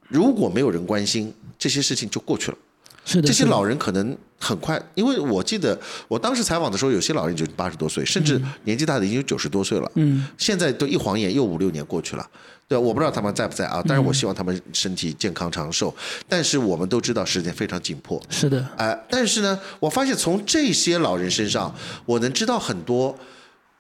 [0.09, 2.59] 如果没有人关心，这些事情就过去了。
[3.05, 9.89] 是的，这些老人可能很快，因为我记得我当时采访的时候，有些老人就八十多岁，甚至年纪大的已经有九十多岁了。
[9.95, 12.29] 嗯，现在都一晃眼又五六年过去了，
[12.67, 15.95] 对我不知道他们在不在啊，但是我希望他们身体健康长寿。
[16.29, 18.21] 但是我们都知道时间非常紧迫。
[18.29, 21.73] 是的，哎，但是呢，我发现从这些老人身上，
[22.07, 23.17] 我能知道很多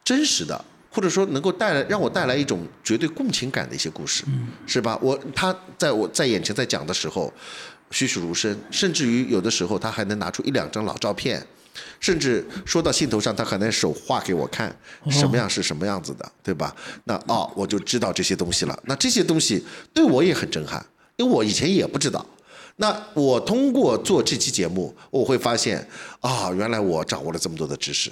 [0.04, 0.64] 真实的，
[0.96, 4.24] 或者说能够带来让我带来一种绝对共情感的一些故事，
[4.66, 4.98] 是吧？
[5.02, 7.30] 我他在我在眼前在讲的时候。
[7.88, 11.40] 栩栩如生，甚至于有的时候他还能拿出一两张老照片，
[12.00, 14.76] 甚至说到兴头上，他还能手画给我看，
[15.08, 16.74] 什么样是什么样子的，对吧？
[17.04, 18.76] 那哦，我就知道这些东西了。
[18.86, 22.26] 那这些东西对我也很震撼，因为我以前也不知道。
[22.74, 28.10] 那我通过做这期节目，我会发现啊，原来我掌握了这么多的知识。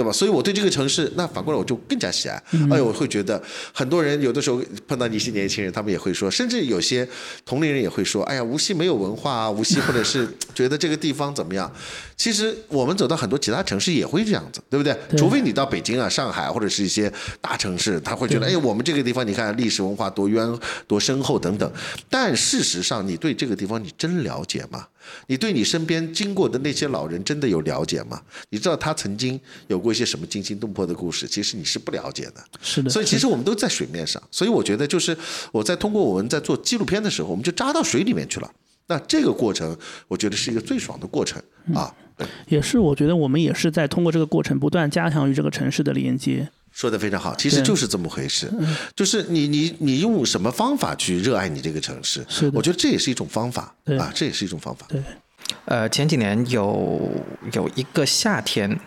[0.00, 0.10] 对吧？
[0.10, 2.42] 所以我对这个城市，那反过来我就更加喜爱。
[2.70, 7.06] 哎呦，我会觉得很多人有的时候碰到一些年轻人，他们也会说，甚至有些
[7.44, 11.70] 同龄人也会说：“哎呀，无锡没有文化啊，无锡或者是觉得这个地方怎么样？”
[12.16, 14.96] 其实我们走到很多其他城市也会这样子，对不对？
[15.18, 21.70] 除非你到北京啊、上海或者是一些大城市，他会觉得：“哎，我们这个地方你看历史文化多渊多深厚等等。”
[22.08, 24.86] 但事实上，你对这个地方你真了解吗？
[25.26, 28.20] 你对你身边经过的那些老人真的有了解吗？
[28.50, 31.26] 你知道他曾经有过一些什么惊心动魄的故事？
[31.26, 32.44] 其实你是不了解的。
[32.60, 32.90] 是的。
[32.90, 34.22] 所以其实我们都在水面上。
[34.30, 35.16] 所以我觉得就是
[35.52, 38.50] 我在通过我们在做纪录片的时候，我们就扎到水里面去了。
[38.86, 39.76] 那这个过程，
[40.08, 41.40] 我觉得是一个最爽的过程
[41.74, 41.94] 啊。
[42.48, 46.48] 也是，我觉得我们也是在通过这个过程不断加强与这个城市的连接。
[46.72, 48.48] 说的非常好，其实就是这么回事，
[48.94, 52.24] 就是你你你用什么方法去热爱你这个城市？
[52.28, 54.86] 是的我觉得这也是一种方法啊，这也是一种方法。
[54.88, 55.02] 对，
[55.64, 57.10] 呃，前几年有
[57.52, 58.78] 有一个夏天，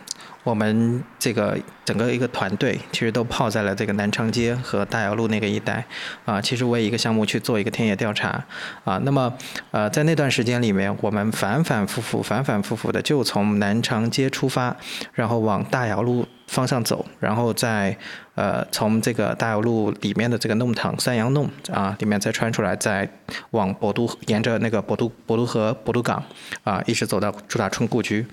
[0.44, 5.86] 我们这个整个一个团队其实都泡在了这个南昌街和大窑路那个一带
[6.26, 8.44] 啊、其实为一个项目去做一个田野调查
[8.84, 9.34] 啊、那么
[9.72, 14.76] 呃，在那段时间里面，我们反反复复、反反复复的就从南昌街出发，
[15.14, 17.98] 然后往大窑路方向走，然后再
[18.36, 23.10] 呃从这个大窑路里面的这个弄堂三阳弄啊里面再穿出来，再
[23.52, 26.22] 往博都沿着那个博都博都河博都港
[26.64, 28.26] 啊一直走到朱大春故居，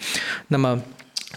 [0.48, 0.80] 那么。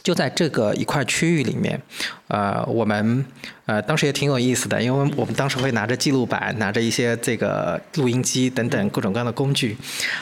[0.02, 1.80] 就在这个一块区域里面，
[2.28, 3.26] 呃，我们
[3.66, 9.78] 呃当时也挺有意思的，因为我们当时会拿着记录板，拿着一些这个录音机等等各种各样的工具，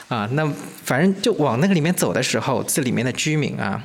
[0.07, 0.45] 啊，那
[0.83, 3.81] 反正就往那个里面走的时候，这里面的居民啊。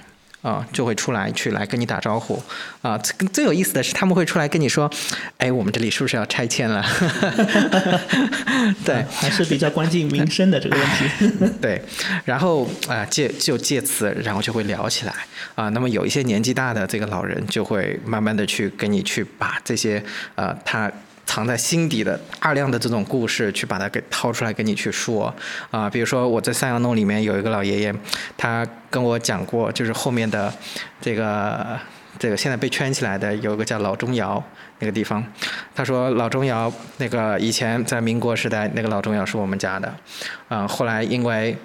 [0.47, 2.41] 啊，就会出来去来跟你打招呼，
[2.81, 4.89] 啊，最最有意思的是他们会出来跟你说，
[5.39, 6.87] 哎，我们这里是不是要拆迁了？
[8.87, 11.51] 对，还是比较关心民生的这个问题。
[11.61, 11.83] 对，
[12.25, 15.13] 然后啊、借就借此，然后就会聊起来
[15.57, 20.01] 啊、那么有一些年纪大的这个老人，就会慢慢的去跟你去把这些
[20.37, 20.89] 呃他。
[21.27, 25.35] 藏在心底的大量的这种故事，去把它给掏出来跟你去说
[25.71, 27.95] 啊、比如说我在三阳弄里面有一个老爷爷，
[28.37, 30.51] 他跟我讲过，就是后面的
[31.01, 31.79] 这个
[32.19, 34.43] 这个现在被圈起来的有一个叫老钟窑
[34.79, 35.23] 那个地方，
[35.75, 39.95] 他说老钟窑那个以前在民国时代那个老钟窑是我们家的，
[40.49, 41.57] 啊、后来因为。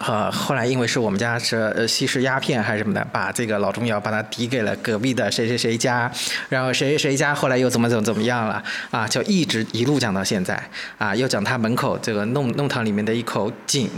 [0.00, 6.10] 呃，后来因为是我们家是吸食鸦片还是什么的，把这个老中药把它抵给了隔壁的谁谁谁家，
[6.48, 10.60] 然后谁谁谁家后来又怎么怎么怎么样了啊，就一直一路讲到现在
[10.98, 13.88] 啊，又讲他门口这个弄弄堂里面的一口井，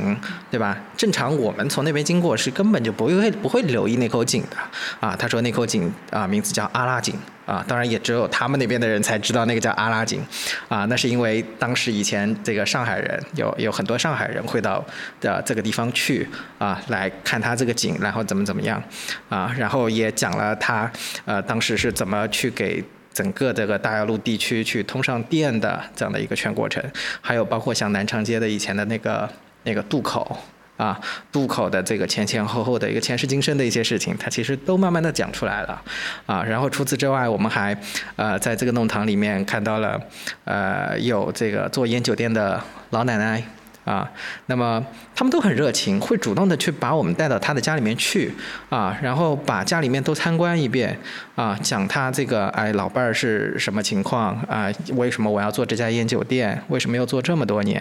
[0.51, 0.77] 对吧？
[0.97, 4.57] 正常我们从那边经过是根本就不会不会留意那口井的
[5.01, 5.17] 啊。
[5.17, 7.15] 他说那口井啊名字叫阿拉井。
[7.47, 10.21] 啊，当然也只有他们那边的人才知道那个叫阿拉井，
[10.69, 14.85] 啊，那是因为当时以前这个上海人有有很多上海人会到
[15.21, 16.29] 的这个地方去
[16.59, 18.83] 啊，来看他这个井，然后怎么怎么样，
[19.31, 20.91] 啊，然后也讲了他
[21.25, 22.85] 呃当时是怎么去给。
[23.17, 26.85] 整个这个大窑路地区去通上电的这样的一个全过程，
[27.23, 29.27] 还有包括像南长街的以前的那个
[29.63, 30.39] 那个渡口，
[30.77, 31.01] 啊，
[31.33, 35.83] 渡口的这个前前后后的一个前世今生的一些事情，他其实都慢慢的讲出来了，
[36.27, 37.77] 啊，然后除此之外，我们还
[38.17, 40.01] 呃在这个弄堂里面看到了
[40.45, 43.43] 呃有这个做烟酒店的老奶奶。
[43.87, 44.07] 啊，
[44.47, 48.35] 那么他们都很热情，会主动的去把我们带到他的家里面去
[48.69, 50.99] 啊，然后把家里面都参观一遍
[51.37, 57.81] 啊，讲他这个哎老伴儿是什么情况啊，为什么我要做这家烟酒店，为什么要做这么多年，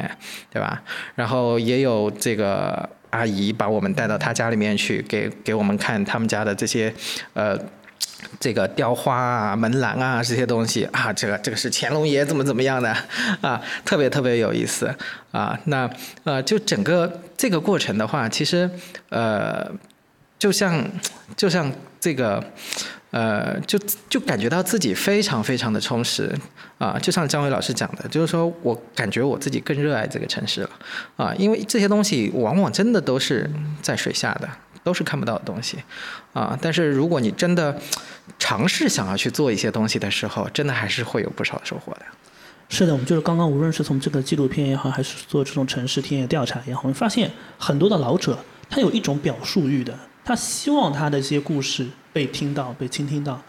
[0.51, 0.79] 对吧？
[1.15, 6.93] 然后也有这个阿姨把我们带到她家里面去，给给我们看他们家的这些
[7.33, 7.59] 呃。
[8.39, 12.95] 这个雕花啊、门栏啊这些东西啊，这个这个是乾隆爷怎么怎么样的
[13.41, 14.93] 啊，特别特别有意思
[15.31, 15.59] 啊。
[15.65, 15.89] 那
[16.23, 18.69] 呃，就整个这个过程的话，其实
[19.09, 19.71] 呃，
[20.37, 20.83] 就像
[21.35, 22.43] 就像这个
[23.11, 26.33] 呃，就就感觉到自己非常非常的充实
[26.77, 26.97] 啊。
[27.01, 30.69] 就像张伟老师讲的，就是说我感觉我自己更热爱这个城市了
[31.17, 33.49] 啊，因为这些东西往往真的都是
[33.81, 34.49] 在水下的。
[34.85, 35.79] 都是看不到的东西，
[36.31, 36.55] 啊！
[36.61, 37.75] 但是如果你真的
[38.37, 42.01] 尝试想要去做一些东西的时候，真的还是会有不少收获的。
[42.67, 48.37] 是的，我们就是刚刚无论是从这个纪录片也好，还是做这种城市田野调查也好，我们发现很多的老者
[48.69, 53.39] 他有一种表述欲的，他希望他的一些故事被听到、被倾听到。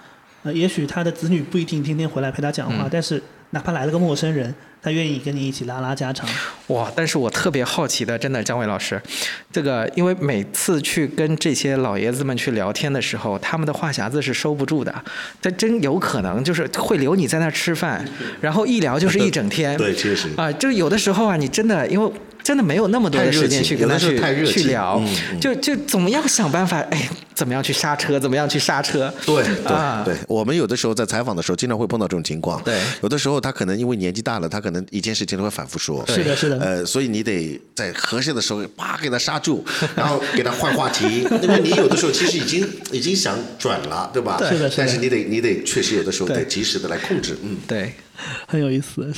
[0.42, 3.20] 呃，也许他的子女不一定天天回来陪他讲话，嗯但是
[3.50, 4.54] 哪怕来了个陌生人，
[4.86, 6.28] 他愿意跟你一起拉拉家常。
[6.68, 6.88] 哇！
[6.94, 9.02] 但是我特别好奇的，真的，姜伟老师，
[9.50, 14.94] 这个因为每次去跟这些老爷子们去聊天的时候，他们的话匣子是收不住的，
[15.42, 18.08] 他真有可能就是会留你在那儿吃饭，
[18.40, 19.76] 然后一聊就是一整天。
[19.76, 20.28] 对，确实。
[20.36, 22.12] 啊，就有的时候啊，你真的因为
[22.46, 25.02] 真的没有那么多的时间去跟他去去聊，
[25.40, 29.12] 就就总要想办法，哎，怎么样去刹车，怎么样去刹车。
[29.26, 32.62] 对啊我们有的时候在采访的时候，经常会碰到这种情况。
[32.62, 36.06] 对有的时候他可能因为年纪大了，他可能一件事情都会反复说。
[36.06, 36.60] 是的，是的。
[36.60, 39.64] 呃，所以你得在合适的时候，啪给他刹住，
[39.96, 44.36] 然后给他换话题，因为你有的时候其实已经已经想转了，对吧？
[44.38, 47.56] 对是的是的但是你得你得确实有的时候得及时的来控制，嗯。
[47.66, 47.92] 对，
[48.46, 49.12] 很有意思。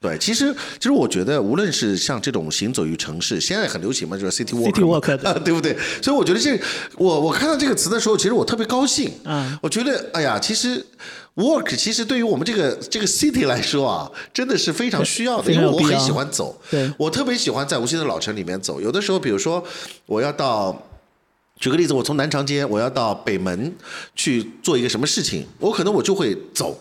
[0.00, 5.76] 对，其实其实我觉得，无论是像这种行走于城市，现在很流行嘛，就是 city walk，嘛 对不对？
[6.02, 6.58] 所以我觉得这
[6.96, 9.12] 我我看到这个词的时候，其实我特别高兴。
[9.24, 10.82] 嗯我觉得哎呀，其实
[11.34, 16.58] walk 其实对于我们这个这个 city 来说啊，真的是非常需要的，因为我很喜欢走。
[16.70, 18.80] 对我特别喜欢在无锡的老城里面走。
[18.80, 19.62] 有的时候，比如说
[20.06, 20.86] 我要到。
[21.58, 23.70] 举个例子，我从南长街我要到北门
[24.16, 26.74] 去做一个什么事情，我可能我就会走。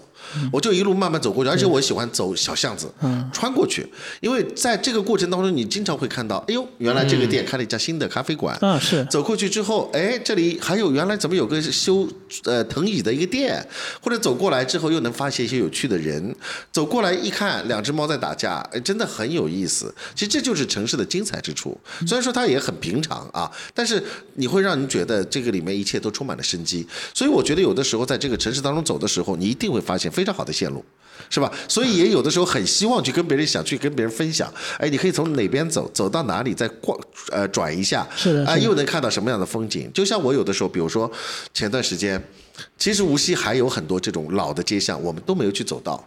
[0.52, 2.92] 我就一路慢慢走过去，而且我喜欢走小巷子，
[3.32, 3.88] 穿过去，
[4.22, 12.08] 因为在这个过程当中，你经常会看到，哎呦，原来这个店开了一家新的咖啡馆，啊是，走过去之后，哎，这里还有原来怎么有个修
[12.44, 13.66] 呃藤椅的一个店，
[14.02, 16.36] 或者走过来之后又能发现一些有趣的人，
[16.72, 19.94] 走过来一看，两只猫在打架，哎，真的很有意思。
[20.14, 24.04] 其实这就是城市的精彩之处，虽然说它也很平常啊，但是
[24.36, 26.86] 你会让你觉得这个里面一切都充满了生机。
[27.14, 30.12] 所以我觉得有的时候在这个城市当中走的时候，你一定会发现。
[30.20, 30.84] 非常好的线路，
[31.30, 31.50] 是吧？
[31.70, 34.54] 所以也有的时候很希望去跟别人想去跟别人分享。
[34.78, 37.00] 哎，你可以从哪边走，走到哪里再逛，
[37.32, 39.90] 呃，转一下，是的，啊，又能看到什么样的风景？
[39.94, 41.10] 就像我有的时候，比如说
[41.54, 42.22] 前段时间，
[42.78, 46.06] 其实无锡还有很多这种老的街巷，我们都没有去走到，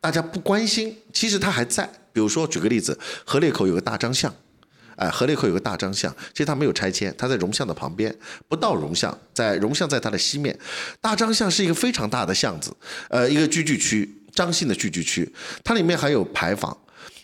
[0.00, 1.86] 大家不关心，其实它还在。
[2.14, 4.34] 比如说举个例子，河裂口有个大张巷。
[5.00, 8.14] 哎，河内口有个大张巷，其实它没有拆迁，它在荣巷的旁边，
[8.48, 10.54] 不到荣巷，在荣巷在它的西面。
[11.00, 12.70] 大张巷是一个非常大的巷子，
[13.08, 15.34] 呃，一个聚居区，张姓的聚居区，
[15.64, 16.76] 它里面还有牌坊，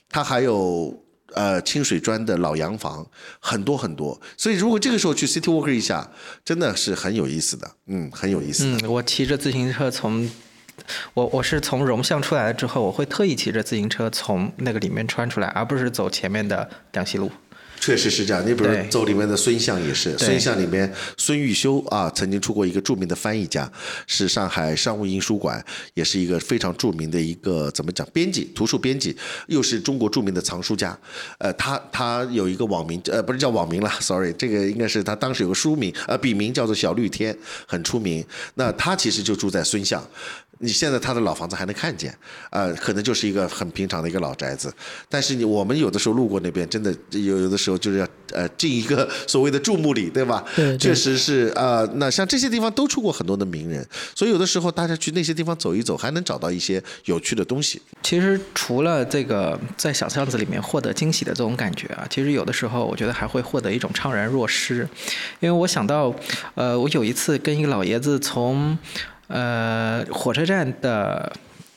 [0.09, 0.99] 它还有
[1.35, 3.07] 呃清水砖的老洋房，
[3.41, 4.18] 很多很多。
[4.39, 6.11] 所以如果这个时候去 City Walk 一下，
[6.43, 8.64] 真的是很有意思的，嗯，很有意思。
[8.64, 10.31] 嗯，我骑着自行车从，
[11.12, 17.31] 我我是从荣巷出来了之后，我会特意骑着自行车从那个里面穿出来，而不是走前面的两西路。
[17.79, 23.70] 确实是这样，你比如走里面的孙巷也是，孙巷里面孙玉修啊，曾经出过一个著名的翻译家，
[24.07, 25.64] 是上海商务印书馆，
[25.95, 29.16] 也是一个非常著名的一个怎么讲编辑，图书编辑，
[29.47, 30.99] 又是中国著名的藏书家。
[31.39, 38.24] 呃，他他有一个网名，呃，不是叫网名了，sorry，这个应该是他当时有个书名，呃，笔名叫做小绿天，很出名。
[38.55, 40.05] 那他其实就住在孙巷。
[40.59, 42.16] 你现在他的老房子还能看见，
[42.50, 44.72] 呃，可能就是一个很平常的一个老宅子，
[45.09, 50.42] 但是你我们有的时候路过那边，真的有有的时候就是要呃进一个 所谓的注目礼，对吧？
[50.57, 51.86] 对，确实是啊。
[51.96, 57.82] 那像这些地方都出过很多的名人，所以有的时候大家去那些地方走一走，还能找到一些有趣的东西。
[58.02, 64.88] 其实除了这个在小巷子里面获得惊喜的这种感觉啊，其实有的时候我觉得还会获得一种怅然若失，
[65.40, 66.14] 因为我想到，
[66.54, 68.78] 呃，我有一次跟一个老爷子从。
[69.29, 71.33] 呃，火车站的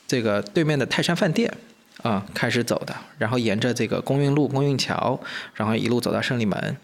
[0.06, 1.52] 这个对面的泰山饭店
[2.02, 5.18] 啊，开始走的，然后沿着这个公运路、公运桥，
[5.54, 6.76] 然后一路走到胜利门。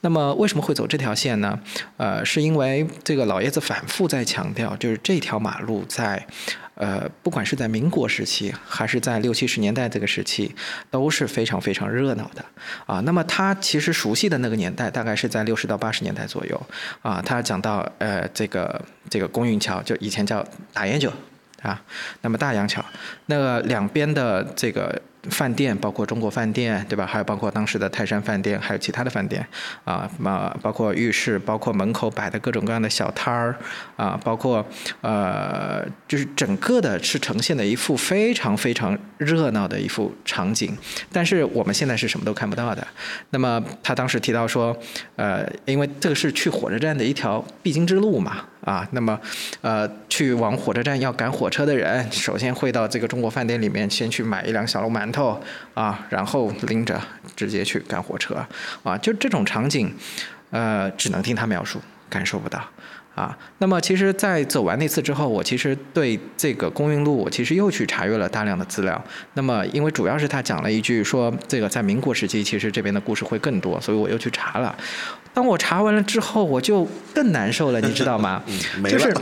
[0.00, 1.58] 那么为什么会走这条线呢？
[1.96, 6.26] 呃，是因为这个老爷子反复在强调，就是这条马路在。
[6.74, 10.54] 呃，不管是在民国时期，还是在六七十年代这个时期，
[10.90, 12.44] 都是非常非常热闹的
[12.86, 13.00] 啊。
[13.00, 16.60] 那么他其实熟悉的那个年代，大概是在六十到八十年代左右
[17.02, 17.22] 啊。
[17.24, 21.12] 他讲到呃，这个这个公运桥，就以前叫打烟酒
[21.62, 21.80] 啊。
[22.22, 22.84] 那么大洋桥，
[23.26, 25.00] 那个两边的这个。
[25.30, 27.06] 饭店包括中国饭店，对吧？
[27.06, 29.46] 还有包括当时的泰山饭店，还有其他的饭店，
[29.84, 33.56] 啊，嘛包括浴室，包括门口摆的各种各样的小摊儿，
[33.96, 34.64] 啊，包括
[35.00, 40.76] 呃，就是整个的是呈现的一幅非常非常热闹的一幅场景。
[41.12, 42.86] 但是我们现在是什么都看不到的。
[43.30, 44.76] 那么他当时提到说，
[45.16, 48.44] 呃，因为这个是去火车站的一条必经之路嘛。
[48.64, 49.20] 啊，那么，
[49.60, 55.38] 呃，去往火车站要赶火车的人，首先会到这个中国饭店里面，先去买一两小笼馒头，
[55.74, 56.98] 啊，然后拎着
[57.36, 58.44] 直接去赶火车，
[58.82, 59.94] 啊，就这种场景，
[60.50, 62.62] 呃，只能听他描述，感受不到。
[63.14, 69.00] 啊，那么其实，在走完那次之后，我其实对这个公运路，我其实又去查阅了大量的资料。
[69.34, 74.76] 那么，因为主要是他讲了一句说，这个在民国时期，其实这边的故事会更多，所以我又去查了。
[75.32, 76.84] 当我查完了之后，我就
[77.14, 78.42] 更难受了，你知道吗？
[78.88, 79.16] 就是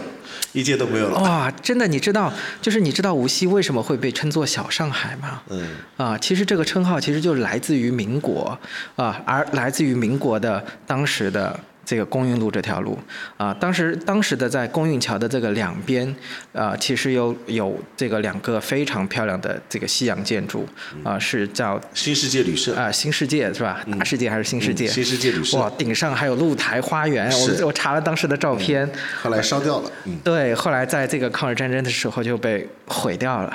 [0.53, 1.19] 一切都没有了。
[1.21, 2.33] 哇，真的，你知道，
[2.63, 5.43] 就是你知道无锡为什么会被称作小上海吗？
[5.51, 5.77] 嗯。
[5.99, 8.59] 啊，其实这个称号其实就是来自于民国
[8.97, 11.61] 啊，而来自于民国的当时的。
[11.85, 12.99] 这个公运路这条路
[13.37, 16.15] 啊，当时当时的在公运桥的这个两边
[16.53, 20.67] 啊，其实有有这个两个非常漂亮的这个西洋建筑
[21.03, 23.85] 啊，是叫新世界旅社啊，新世界是吧？
[23.91, 24.87] 大世界还是新世界？
[24.87, 28.89] 新世界旅社哇，顶上还有露台花园，我我查了当时的照片，
[29.21, 29.91] 后来烧掉了。
[30.05, 33.55] 嗯，对，后来在这个抗日战争的时候就被毁掉了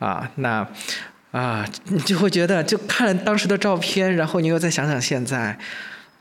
[0.00, 0.28] 啊。
[0.36, 0.66] 那
[1.30, 5.56] 啊，你就会觉得，就看了当时的照片，然后你又再想想现在。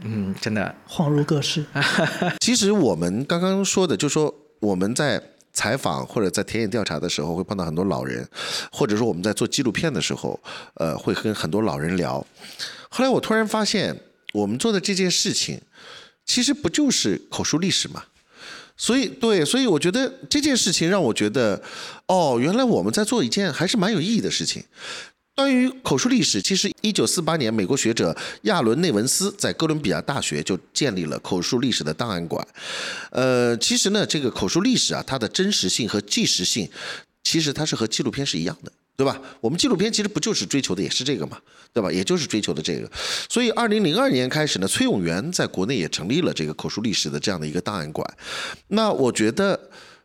[0.03, 1.65] 嗯，真的恍如隔世。
[2.39, 5.21] 其实我们刚刚说的，就说我们在
[5.53, 8.27] 采访或者在田野调查的时候，会碰到很多老人，
[8.71, 10.39] 或者说我们在做纪录片的时候，
[10.75, 12.25] 呃，会跟很多老人聊。
[12.89, 13.99] 后来我突然发现，
[14.33, 15.61] 我们做的这件事情，
[16.25, 18.03] 其实不就是口述历史吗？
[18.75, 21.61] 所以，对，所以我觉得这件事情让我觉得，
[22.07, 24.63] 哦，原来我们在做一件还是蛮有意义的事情。
[25.35, 32.47] 关于口述历史，其实一九四八年，美国学者亚伦内文斯在哥伦比亚大学就建立了口述历史的档案馆。
[33.09, 36.69] 呃，其实呢，这个口述历史啊，它的真实性和纪实性，
[37.23, 39.19] 其实它是和纪录片是一样的，对吧？
[39.41, 41.39] 我们纪录片其实不就是追求的也是这个嘛，
[41.73, 41.91] 对吧？
[41.91, 42.87] 也就是追求的这个。
[43.27, 48.07] 所以，二零零二年开始呢，崔永元在国内也成立了这个口述历史的这样的一个档案馆。
[48.67, 49.59] 那我觉得。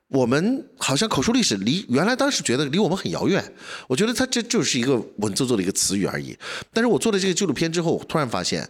[0.09, 3.45] 我们好像口述历史离原来当时觉得离我们很遥远，
[3.87, 6.37] 我觉得它这就是一个文绉绉的一个词语而已。
[6.73, 8.67] 但是我做了这个纪录片之后，突然发现，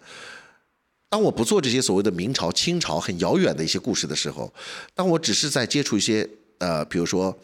[1.09, 4.53] 当我不做这些所谓的明朝、清朝很遥远的一些故事的时候，
[4.95, 6.29] 当我只是在接触一些
[6.59, 7.39] 呃，比如说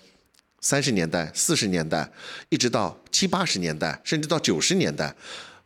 [0.61, 2.11] 三十年代、四十年代，
[2.49, 5.15] 一直到七八十年代，甚至到九十年代，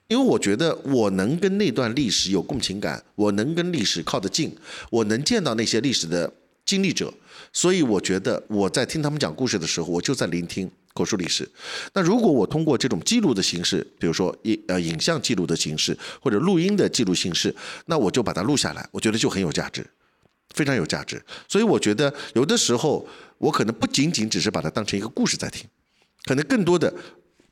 [0.07, 4.55] 因为我觉得我能跟那段历史有共情感，我能跟历史靠得近，
[4.91, 6.31] 我能见到那些历史的
[6.67, 7.11] 经历者。
[7.61, 11.51] 所以我觉得我在听他们讲故事的时候，我就在聆听口述历史。
[11.93, 17.53] 那如果我通过这种记录的形式，比如说影呃影像记录的形式，或者录音的记录形式，
[17.87, 19.85] 那我就把它录下来，我觉得就很有价值，
[20.55, 21.21] 非常有价值。
[21.49, 23.05] 所以我觉得有的时候
[23.39, 25.67] 我可能不仅仅只是把它当成一个故事在听，
[26.27, 26.95] 可能更多的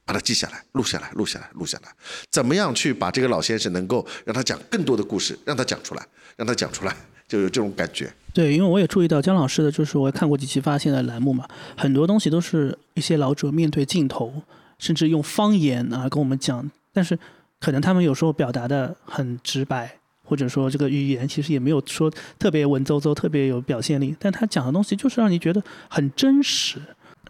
[0.05, 1.93] 把它记下来、录下来、录下来、录下来，
[2.31, 6.97] 怎么样去把这个老先生能够让他讲更多的故事，让他讲出来，让他讲出来。
[7.27, 8.09] 就有这种感觉。
[8.37, 14.31] 对，因为我也注意到姜老师的，就是我也看过几期发现的栏目嘛，很多东西都是一些老者面对镜头，
[14.79, 17.19] 甚至用方言啊跟我们讲，但是
[17.59, 19.91] 可能他们有时候表达的很直白，
[20.23, 26.79] 或者说这个语言其实也没有说特别文绉绉、特别有表现力，但他讲的东西就是让你觉得很真实。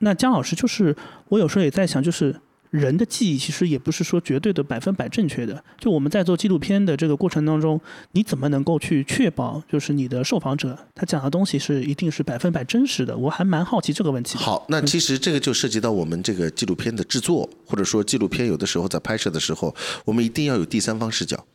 [0.00, 0.96] 那姜老师就是
[1.28, 2.34] 我有时候也在想，就是。
[2.76, 5.62] 人的记忆其实也不是说绝对的百分百正确的。
[5.78, 7.80] 就我们在做纪录片的这个过程当中，
[8.12, 13.16] 你怎么能够去确保，就是你的受访者他讲的东西是一定是百分百真实的？
[13.16, 14.36] 我还蛮好奇这个问题。
[14.38, 19.74] 好，那其实这个就涉及到我们这个纪录片的制作，或者说纪录片有的时候在拍摄的时候，
[20.04, 21.46] 我们一定要有第三方视角，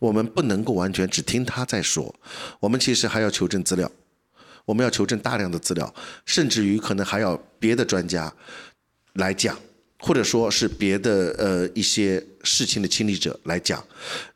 [0.00, 2.14] 我们不能够完全只听他在说，
[2.60, 3.90] 我们其实还要求证资料，
[4.64, 5.92] 我们要求证大量的资料，
[6.24, 8.32] 甚至于可能还要别的专家
[9.14, 9.56] 来讲。
[10.04, 13.82] 或者说是别的呃一些事情的亲历者来讲，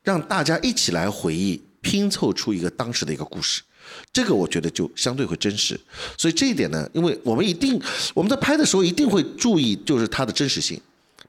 [0.04, 3.60] 让大家一起来回忆，拼凑出一个当时的一个故事，
[4.12, 5.78] 这个我觉得就相对会真实。
[6.16, 7.82] 所以这一点呢，因为我们一定
[8.14, 10.80] 我们在拍的时候一定会注意，就是它的真实性，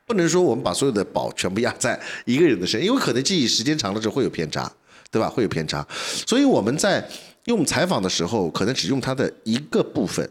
[0.06, 4.72] 不能说我们把所有的宝全部压在一个人的身上，因为可能记忆时间长了之后会有偏差，
[5.10, 5.28] 对吧？
[5.28, 5.84] 会有偏差。
[6.28, 7.04] 所以我们在
[7.46, 10.30] 用采访的时候，可能只用它的一个部分。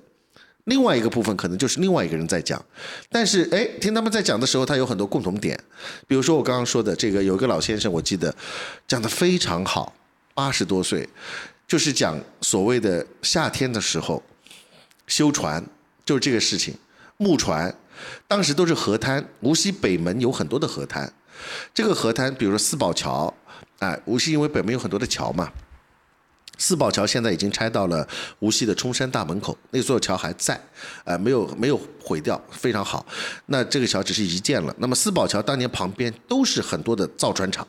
[0.66, 2.64] 另外一个部分可能就是另外一个人在讲，
[3.08, 5.58] 但是哎，听他们在讲的时候，他有很多共同点。
[6.08, 8.34] 比如说我刚刚说的这个，有一个老先生，我记得
[8.88, 9.94] 讲的非常好，
[10.34, 11.08] 八十多岁，
[11.68, 14.20] 就是讲所谓的夏天的时候
[15.06, 15.64] 修船，
[16.04, 16.74] 就是这个事情。
[17.16, 17.72] 木船
[18.26, 21.10] 当时都是河滩，无锡北门有很多的河滩，
[21.72, 23.32] 这个河滩，比如说四宝桥，
[23.78, 25.50] 哎，无锡因为北门有很多的桥嘛。
[26.58, 28.06] 四宝桥现在已经拆到了
[28.38, 30.60] 无锡的冲山大门口，那座桥还在，
[31.04, 33.04] 呃，没有没有毁掉，非常好。
[33.46, 34.74] 那这个桥只是一建了。
[34.78, 37.66] 那么四宝桥当年旁边都是很多的造船厂，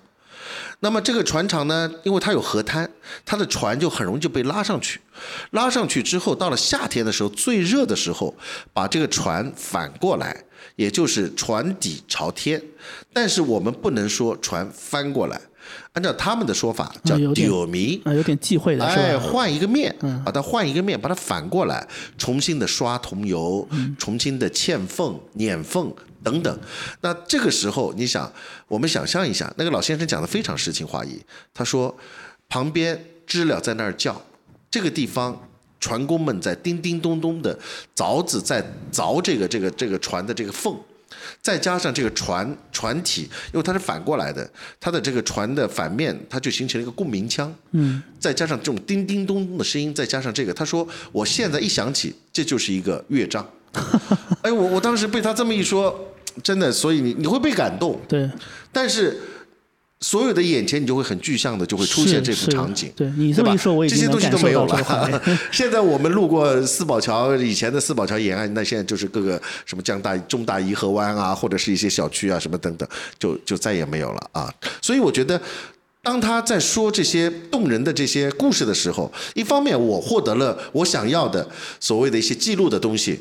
[0.79, 2.89] 那么这个船厂呢，因为它有河滩，
[3.25, 5.01] 它的船就很容易就被拉上去，
[5.51, 8.33] 拉上去之后，到了夏天的时候最热的时候，
[8.73, 12.61] 把这个船反过来，也就是船底朝天，
[13.11, 15.41] 但是我们不能说船翻过来。
[15.97, 19.93] 按照他们的说法叫丢迷啊，有点忌讳的，哎，换一个面，
[20.23, 21.87] 把它换一个面，把它反过来，
[22.19, 23.67] 重新的刷桐油，
[23.97, 25.91] 重新的嵌缝、碾缝
[26.23, 26.59] 等等。
[27.01, 28.31] 那这个时候，你想，
[28.67, 31.19] 我们想象一下，那个老先生讲的非常诗情画意。
[31.51, 31.97] 他说，
[32.47, 34.21] 旁边知了在那儿叫，
[34.69, 35.35] 这个地方
[35.79, 37.57] 船工们在叮叮咚咚的
[37.95, 40.77] 凿子在凿这个这个这个船的这个缝。
[41.41, 43.23] 再加上这个船船体，
[43.53, 44.49] 因为它是反过来的，
[44.79, 47.53] 它的这个船的反面，它就形成了一个共鸣腔。
[47.71, 53.47] 嗯，再加上这种叮叮咚咚的声音，再加上这个，他说，我现在一想起，这就是一个乐章。
[54.41, 56.13] 哎，我我当时被他这么一说，
[56.43, 57.99] 真的，所以你你会被感动。
[58.07, 58.29] 对，
[58.71, 59.19] 但是。
[59.99, 65.21] 所有的眼前，你就会很具象的就会出现这幅场景，对你这么一说，我这些东西都没有了。
[65.51, 72.87] 现在我们路过四宝桥，以前的四宝桥沿岸，那现在就是各个什么江大、中大颐和湾啊，或者是一些小区啊，什么等等，
[73.17, 74.53] 就就再也没有了啊。
[74.81, 75.41] 所以我觉得，
[76.03, 83.19] 当他在说这些动人的这些故事的时候，一方面我获得了我想要的所谓的一些记录的东西。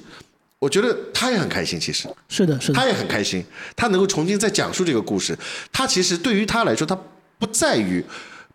[0.59, 3.45] 我觉得他也很开心，其实是的，是的，他也很开心，
[3.77, 5.37] 他能够重新再讲述这个故事。
[5.71, 6.99] 他其实对于他来说，他
[7.39, 8.03] 不在于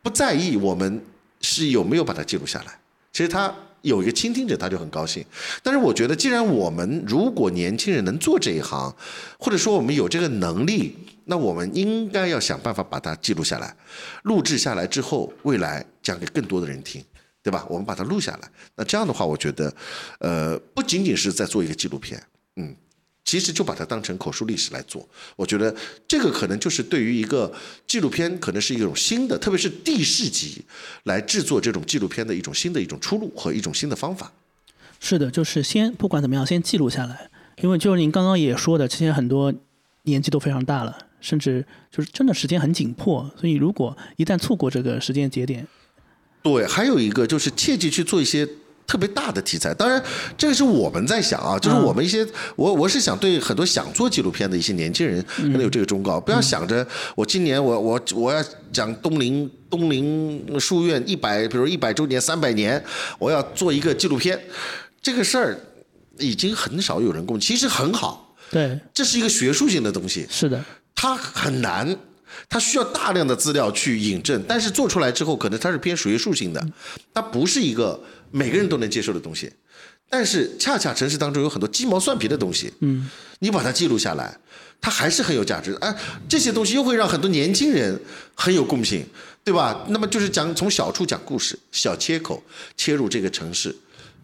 [0.01, 1.01] 不在意我们
[1.41, 2.79] 是有没有把它记录下来。
[3.13, 5.23] 其实他有一个倾听者，他就很高兴。
[5.61, 8.95] 但是我觉得，既然我们如果年轻人能做这一行，
[9.37, 13.75] 或者说我们有这个能力，那我们应该要想办法把它记录下来，
[14.23, 17.03] 录制下来之后，未来讲给更多的人听，
[17.43, 17.65] 对吧？
[17.69, 19.73] 我们把它录下来，那这样的话，我觉得，
[20.19, 22.21] 呃，不仅仅是在做一个纪录片，
[22.55, 22.75] 嗯。
[23.23, 25.73] 其实就把它当成口述历史来做，我觉得
[26.07, 27.53] 这个可能就是对于一个
[27.87, 30.65] 纪录片，可能是一种新的，特别是地市级
[31.03, 34.33] 来制作这种纪录片的一种新的一种出路和一种新的方法。
[34.99, 37.29] 是的，就是先不管怎么样，先记录下来，
[37.61, 39.53] 因为就是您刚刚也说的，其实很多
[40.03, 45.65] 年纪都非常大了，甚至就是真的时间很紧迫，所以如果一旦错过这个时间节点，
[46.41, 48.47] 对，还有一个就是切记去做一些。
[48.87, 50.03] 特别大的题材，当然
[50.37, 52.27] 这个是我们在想啊，就是我们一些
[52.57, 56.85] 我我是想对很多想做纪录片的一些年轻人可能有这个忠告，不要想着
[57.15, 62.83] 我今年我我我要讲东林东林书院一百，比如一百周年三百年，
[63.17, 64.37] 我要做一个纪录片，
[65.01, 65.57] 这个事儿
[66.17, 70.61] 已经很少有人共，其实很好，对，这是一个学术性的东西，是的，
[70.93, 71.97] 它很难。
[72.51, 76.61] 它需要大量的资料去引证，但是做出来之后，可能它是偏学术性的，
[77.13, 77.97] 它不是一个
[78.29, 79.49] 每个人都能接受的东西。
[80.09, 84.37] 但是恰恰城市当中有很多鸡毛蒜皮的东西，嗯，你把它记录下来，
[84.81, 85.73] 它还是很有价值。
[85.79, 85.95] 哎，
[86.27, 87.97] 这些东西又会让很多年轻人
[88.35, 89.05] 很有共性，
[89.45, 89.85] 对吧？
[89.87, 92.43] 那么就是讲从小处讲故事，小切口
[92.75, 93.73] 切入这个城市，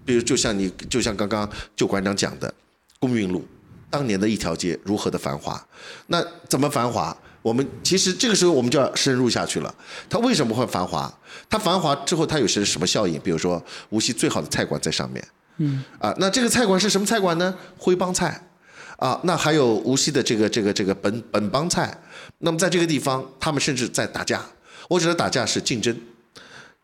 [0.03, 2.53] 比如就像你就像刚刚旧馆长讲的，
[2.99, 3.47] 公运路
[3.89, 5.65] 当年的一条街如何的繁华，
[6.07, 7.17] 那怎么繁华？
[7.47, 9.73] 我们其实这个时候我们就要深入下去了。
[10.09, 11.09] 它为什么会繁华？
[11.49, 13.17] 它繁华之后它有些什么效应？
[13.21, 15.25] 比如说无锡最好的菜馆在上面，
[15.59, 17.55] 嗯，啊，那这个菜馆是什么菜馆呢？
[17.77, 18.49] 徽帮菜，
[18.97, 21.97] 啊，那还有无锡的这个这个这个本本帮菜。
[22.39, 24.45] 那么在这个地方，他们甚至在打架。
[24.89, 25.97] 我指的打架是竞争，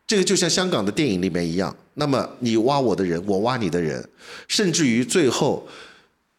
[0.06, 1.76] 这个就像香港的电影里面一样。
[1.94, 4.08] 那么你挖我的人，我挖你的人，
[4.48, 5.68] 甚至于最后。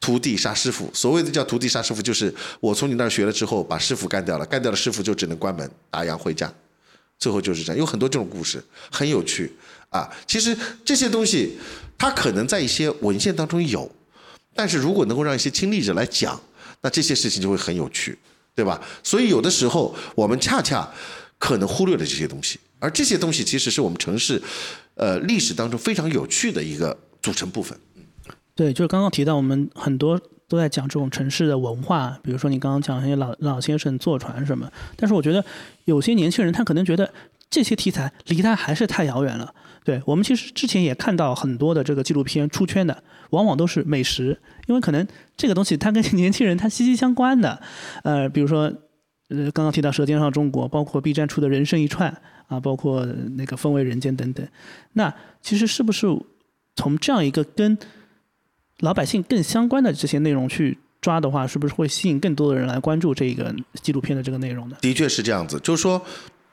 [0.06, 6.53] 徒弟杀师傅，所谓的叫徒弟杀师傅，就是我从你那儿学了之后，把师傅干掉了，干掉了师傅就只能关门打烊回家，
[7.18, 7.80] 最后就是这样。
[7.80, 9.51] 有很多这种故事，很有趣
[9.89, 10.08] 啊。
[10.28, 11.58] 其实这些东西，
[11.97, 13.91] 它可能在一些文献当中有，
[14.53, 16.39] 但是如果能够让一些亲历者来讲，
[16.82, 18.16] 那这些事情就会很有趣，
[18.53, 18.80] 对吧？
[19.03, 20.88] 所以有的时候我们恰恰
[21.39, 24.39] 可能忽略了这些东西，而这些东西其实是我们城市，
[24.93, 27.76] 呃，历史当中非常有趣的一个组成部分。
[28.56, 34.72] 对，就是刚刚提到，我们很多都在讲这种城市的文化，比如说你刚刚讲那些老老先生坐船什么。
[34.95, 35.43] 但是我觉得
[35.84, 37.12] 有些年轻人他可能觉得
[37.49, 39.53] 这些题材离他还是太遥远了。
[39.84, 47.62] 对我们其实之前也看到很多的这个纪录片出圈的，往往都是美食，因为可能这个东西它跟年轻人他息息相关的。
[48.03, 48.72] 呃，比如说
[49.30, 52.10] 呃刚刚提到《舌尖上中国》，包括 B 站出的人生一串
[52.47, 54.47] 啊，包括那个《风味人间》等等。
[54.93, 56.08] 那其实是不是
[56.76, 57.78] 从这样一个跟
[58.80, 64.78] 老百姓更相关的这些内容去抓的话，是不是会吸引更多的人来关注这个纪录片的这个内容呢？
[64.82, 66.01] 的确是这样子，就是说。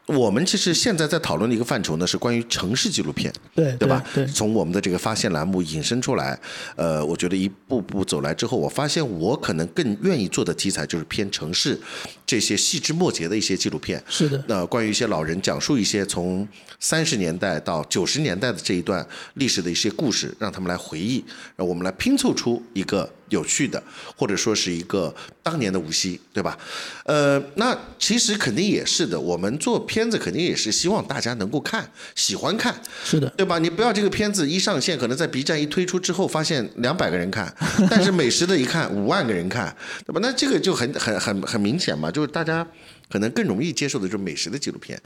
[0.06, 4.04] 我们其实现在在讨论的一个范畴呢，是关于城市纪录片，对对吧？
[4.12, 4.26] 对。
[4.26, 6.38] 从我们的这个发现栏目引申出来，
[6.74, 11.78] 呃，我觉得一步步走来之后，我发现我可能更愿意做的题材就是偏城市
[12.26, 14.02] 这些细枝末节的一些纪录片。
[14.08, 14.42] 是的。
[14.48, 16.46] 那关于一些老人讲述一些从
[16.80, 21.24] 三十年代到九十年代的这一段历史的一些故事，让他们来回忆，
[21.54, 23.08] 让我们来拼凑出一个。
[23.32, 23.82] 有趣的，
[24.14, 25.12] 或者说是一个
[25.42, 26.56] 当年的无锡，对吧？
[27.04, 29.18] 呃，那其实肯定也是的。
[29.18, 32.74] 我们做片子肯定也是希望大家能够看，喜欢看，
[33.04, 33.58] 是的，对吧？
[33.58, 37.52] 你不要这个片子一上线，可能在 B 站一推出之后，发现两百个人看，
[37.90, 39.74] 但是美食的一看五万个人看，
[40.06, 40.20] 对吧？
[40.22, 42.66] 那这个就很很很很明显嘛，就是大家
[43.10, 45.00] 可能更容易接受的就是美食的纪录片。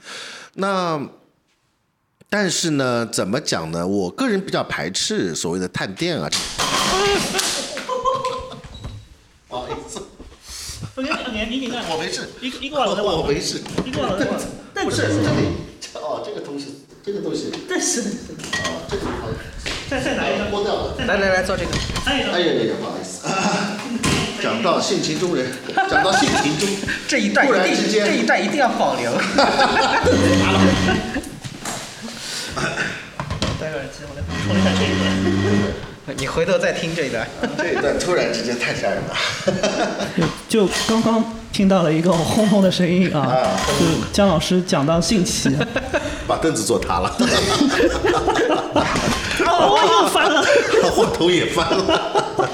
[0.55, 1.01] 那
[2.29, 3.87] 但是呢，怎么讲呢？
[3.87, 6.29] 我个人比较排斥所谓的探店啊。
[10.97, 14.17] 我给你，你你看，我没事，一个一个我我没事，一个我
[14.83, 15.53] 不是这里，
[15.93, 19.29] 哦，这个东西，这个东西，但是，哦，这个好，
[19.91, 21.71] 再再拿一张，剥掉了，来来来，做这个，
[22.07, 23.29] 哎呀呀呀，不好意思，
[24.43, 26.67] 讲到性情中人，讲到性情中，
[27.07, 29.13] 这一段一定，这一段一定要保留。
[33.61, 35.86] 戴个耳机，我来补充一下这一段。
[36.15, 37.27] 你回头再听这一段，
[37.59, 40.29] 这一段突然之间太吓人了。
[40.49, 43.27] 就刚刚听到了一个轰轰的声音啊，
[43.79, 45.51] 就姜老师讲到兴起，
[46.27, 47.17] 把凳子坐塌了。
[49.49, 50.45] 哦，我又翻了，
[50.97, 52.49] 我头也翻了。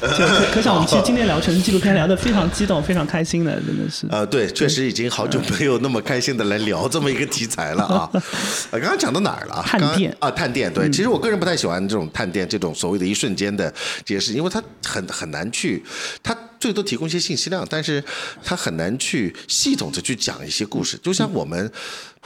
[0.00, 4.06] 就可可想我们其实今天聊成纪录片聊得非常激动，非常开心的，真的是。
[4.08, 8.08] 呃，对，确实已经好久没有那么开心的来聊这么一个题材了啊。
[8.70, 9.62] 呃，刚刚讲到哪儿了啊？
[9.66, 10.72] 探店啊，探店。
[10.72, 13.72] 对，其实我个人不太喜欢这种探店这种所谓的一瞬间的
[14.04, 15.84] 这些事，因为它很很难去，
[16.22, 18.02] 它最多提供一些信息量，但是
[18.42, 20.98] 它很难去系统的去讲一些故事。
[21.02, 21.70] 就像我们。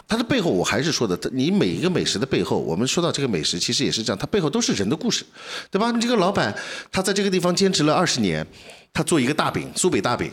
[0.06, 5.24] 它的背后，我还是说的，你每一个美食的背后，我们说到这个美食，其实也是这样，它背后都是人的故事，
[5.70, 5.90] 对吧？
[5.90, 6.54] 你这个老板，
[6.92, 8.46] 他在这个地方坚持了二十年，
[8.92, 10.30] 他做一个大饼，苏北大饼，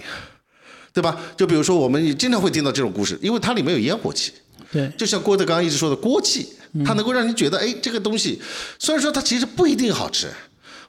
[0.92, 1.18] 对吧？
[1.38, 4.34] 就比如说，我们经常会听到这种故事，因为它里面有烟火气，
[4.72, 6.50] 对，就像郭德纲一直说的锅气，
[6.86, 8.42] 它能够让你觉得，哎，这个东西
[8.80, 10.28] 虽然说它其实不一定好吃。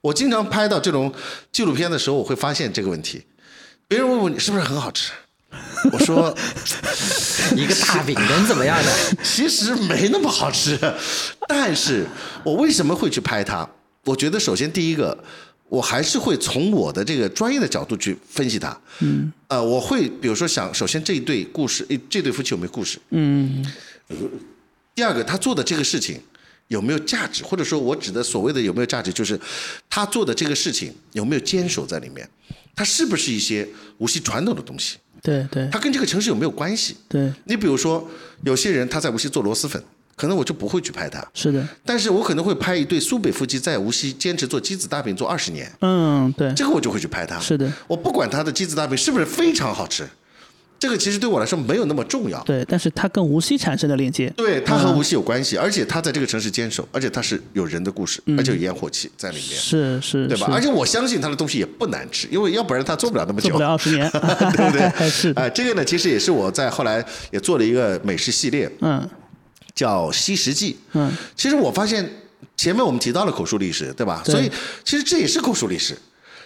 [0.00, 1.14] 我经常拍到这种
[1.52, 3.22] 纪录片的时候，我会发现这个问题，
[3.86, 5.12] 别人问我你是不是很好吃，
[5.92, 6.34] 我说
[7.56, 8.90] 一个大饼能怎么样呢？
[9.22, 10.78] 其实没那么好吃，
[11.48, 12.06] 但是
[12.44, 13.68] 我为什么会去拍它？
[14.04, 15.16] 我觉得首先第一个，
[15.68, 18.76] 我还是会从我的这个专业的角度去分析它。
[19.00, 19.32] 嗯。
[19.48, 22.98] 呃，我会比如说想，首先这一对故事，诶，这对夫妻有没有故事？
[23.10, 23.64] 嗯，
[24.94, 26.20] 第二个，他做的这个事情
[26.68, 27.42] 有没有价值？
[27.42, 29.38] 或者说我指的所谓的有没有价值，就是
[29.90, 32.28] 他做的这个事情有没有坚守在里面？
[32.74, 34.96] 他是不是一些无锡传统的东西？
[35.22, 35.68] 对对。
[35.70, 36.96] 它跟这个城市有没有关系？
[37.08, 38.08] 对，你比如说，
[38.44, 39.82] 有些人他在无锡做螺蛳粉，
[40.16, 47.38] 可能我就不会去拍他，是的，但是我可能会拍一对苏北夫妻在无锡坚持做鸡子大饼做二十年，嗯，对，这个我就会去拍他。
[47.40, 50.06] 是的，我不管他的鸡子大饼是不是非常好吃，
[50.82, 52.42] 这个其实对我来说没有那么重要。
[52.42, 60.48] 对，但是它跟无锡产生的链接，对，它和无锡有关系，而且它在这个城市坚守，而且它是有人的故事，而且有烟火气在里面，是是，对吧？
[60.50, 64.90] 而且我相信它的东西也不难吃，因为要不然它做不了那么久， 做不了二十 年，对不对？
[65.08, 69.08] 是的，啊、这个呢，其实也是我在后来也做了一个美食系列，嗯
[69.76, 70.72] 叫《西食记》。
[70.94, 72.04] 嗯，其实我发现
[72.56, 74.20] 前面我们提到了口述历史，对吧？
[74.24, 74.50] 对所以
[74.84, 75.96] 其实这也是口述历史。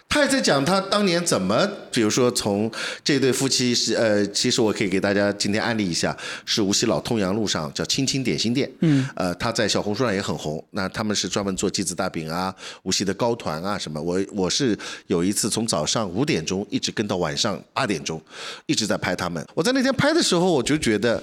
[0.08, 2.70] 他也在讲他当年怎么，比如说从
[3.04, 10.64] 这对夫妻是呃，其实我可以给大家今天安利一下，是无锡老通阳路上叫青青点心店，嗯，呃，他在小红书上也很红。
[10.70, 12.54] 那他们是专门做鸡子大饼啊，
[12.84, 14.00] 无锡的糕团啊什么。
[14.00, 14.78] 我我是
[15.08, 18.20] 有一次从早上五点钟一直跟到晚上八点钟，
[18.64, 19.46] 一直在拍他们。
[19.54, 21.22] 我在那天拍的时候，我就觉得。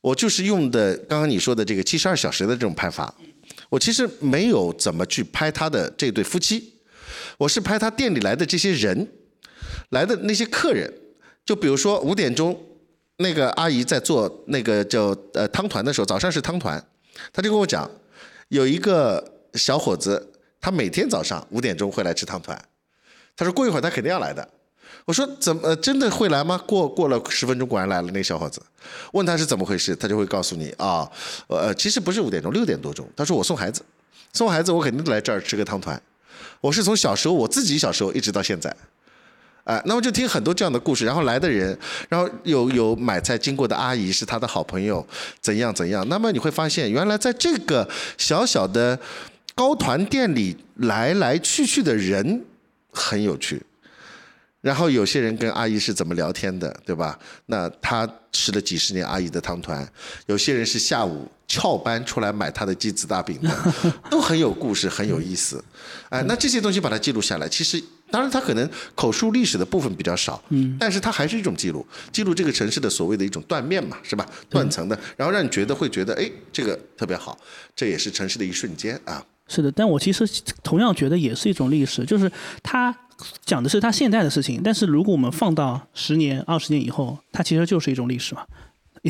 [0.00, 3.12] 我就是用的刚刚你说的这个七十二小时的这种拍法，
[3.68, 6.72] 我其实没有怎么去拍他的这对夫妻，
[7.38, 9.08] 我是拍他店里来的这些人，
[9.90, 10.92] 来的那些客人，
[11.46, 12.60] 就比如说五点钟，
[13.18, 16.84] 那个阿姨在做那个叫呃汤团的时候，早上是汤团，
[17.32, 17.88] 她就跟我讲，
[18.48, 19.24] 有一个
[19.54, 22.60] 小伙子，他每天早上五点钟会来吃汤团，
[23.36, 24.46] 他说过一会儿他肯定要来的。
[25.04, 26.60] 我说怎么、真的会来吗？
[26.66, 28.08] 过过了十分钟，果然来了。
[28.08, 28.60] 那个小伙子，
[29.12, 31.08] 问他是怎么回事，他就会告诉你啊，
[31.46, 33.08] 呃，其实不是五点钟，六点多钟。
[33.16, 33.80] 他说我送孩子，
[34.32, 36.02] 送孩子我肯定来这儿吃个汤团。
[36.60, 38.74] 我是从小时候我自己小时候一直到现在，
[39.64, 41.04] 哎、那么就听很多这样的故事。
[41.04, 41.78] 然后来的人，
[42.08, 45.06] 然后有有买菜经过的阿姨是他的好朋友，
[45.40, 46.08] 怎样怎样。
[46.08, 48.98] 那么你会发现，原来在这个小小的
[49.54, 52.44] 糕团店里来来去去的人
[52.90, 53.62] 很有趣。
[54.60, 57.16] 然后有些人跟阿姨是怎么聊天的，对吧？
[57.46, 59.88] 那他吃了几十年阿姨的汤团，
[60.26, 63.50] 有些人是下午翘班出来买他的鸡子大饼的，
[64.10, 65.64] 都很有故事，很有意思。
[66.10, 74.26] 哎，那这些东西把它记录下来，其实当然他可能口述历史的部分比较少，嗯，但是它还是一种记录，记录这个城市的所谓的一种断面嘛，是吧？
[74.50, 77.38] 断层的，然后让你觉得会觉得，哎，这个特别好，
[77.74, 79.24] 这也是城市的一瞬间啊。
[79.48, 80.28] 是的，但我其实
[80.62, 82.30] 同样觉得也是一种历史，就是
[82.62, 82.94] 它
[83.46, 88.42] 讲的是它现在的事情，但是如果我们放到十年、二十年以后，它其实就是一种历史嘛。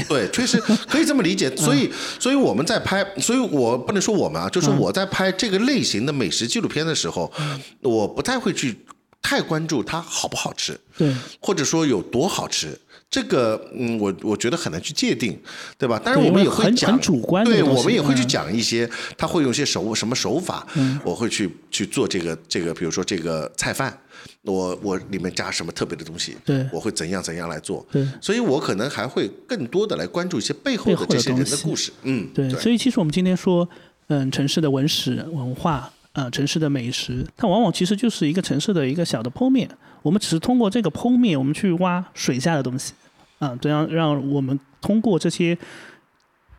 [0.08, 1.54] 对，确实可以这么理解。
[1.56, 7.32] 所以，所以我们在拍，所以我不能说我们啊，就是我在拍这个类型的美食纪录片的时候，
[7.80, 8.78] 我不太会去
[9.22, 12.78] 太关注它好不好吃，对，或者说有多好吃。
[13.10, 15.38] 这个，嗯，我我觉得很难去界定，
[15.78, 15.98] 对吧？
[15.98, 18.28] 当然，我们也会讲很主观的对，我们也会去嗯。
[18.28, 20.66] 讲一些，他会用一些手什么手法，
[21.02, 23.98] 我会去去做这个这个，比如说这个菜饭，
[24.42, 26.66] 我我里面加什么特别的东西，对。
[26.70, 28.06] 我会怎样怎样来做，对。
[28.20, 33.66] 所以我可能还会更多的来关注一些背后的的这些人的故事，嗯，对，所以其实我们今天说，
[34.08, 39.68] 嗯，城市的文史文化，呃，城市的美食，它往往其实就是一个城市的一个小的剖面。
[40.02, 42.92] 我们只是通过这个剖面，我们去挖水下的东西，
[43.38, 45.56] 啊、这样让我们通过这些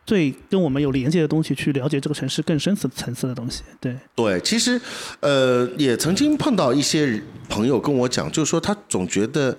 [0.06, 3.62] 最跟我们有连接的东西，去了解这个城市更深层层次的东西。
[3.80, 4.80] 对，对，其实，
[5.20, 9.56] 呃，也曾经碰到一些朋友跟我讲，就是说他总觉得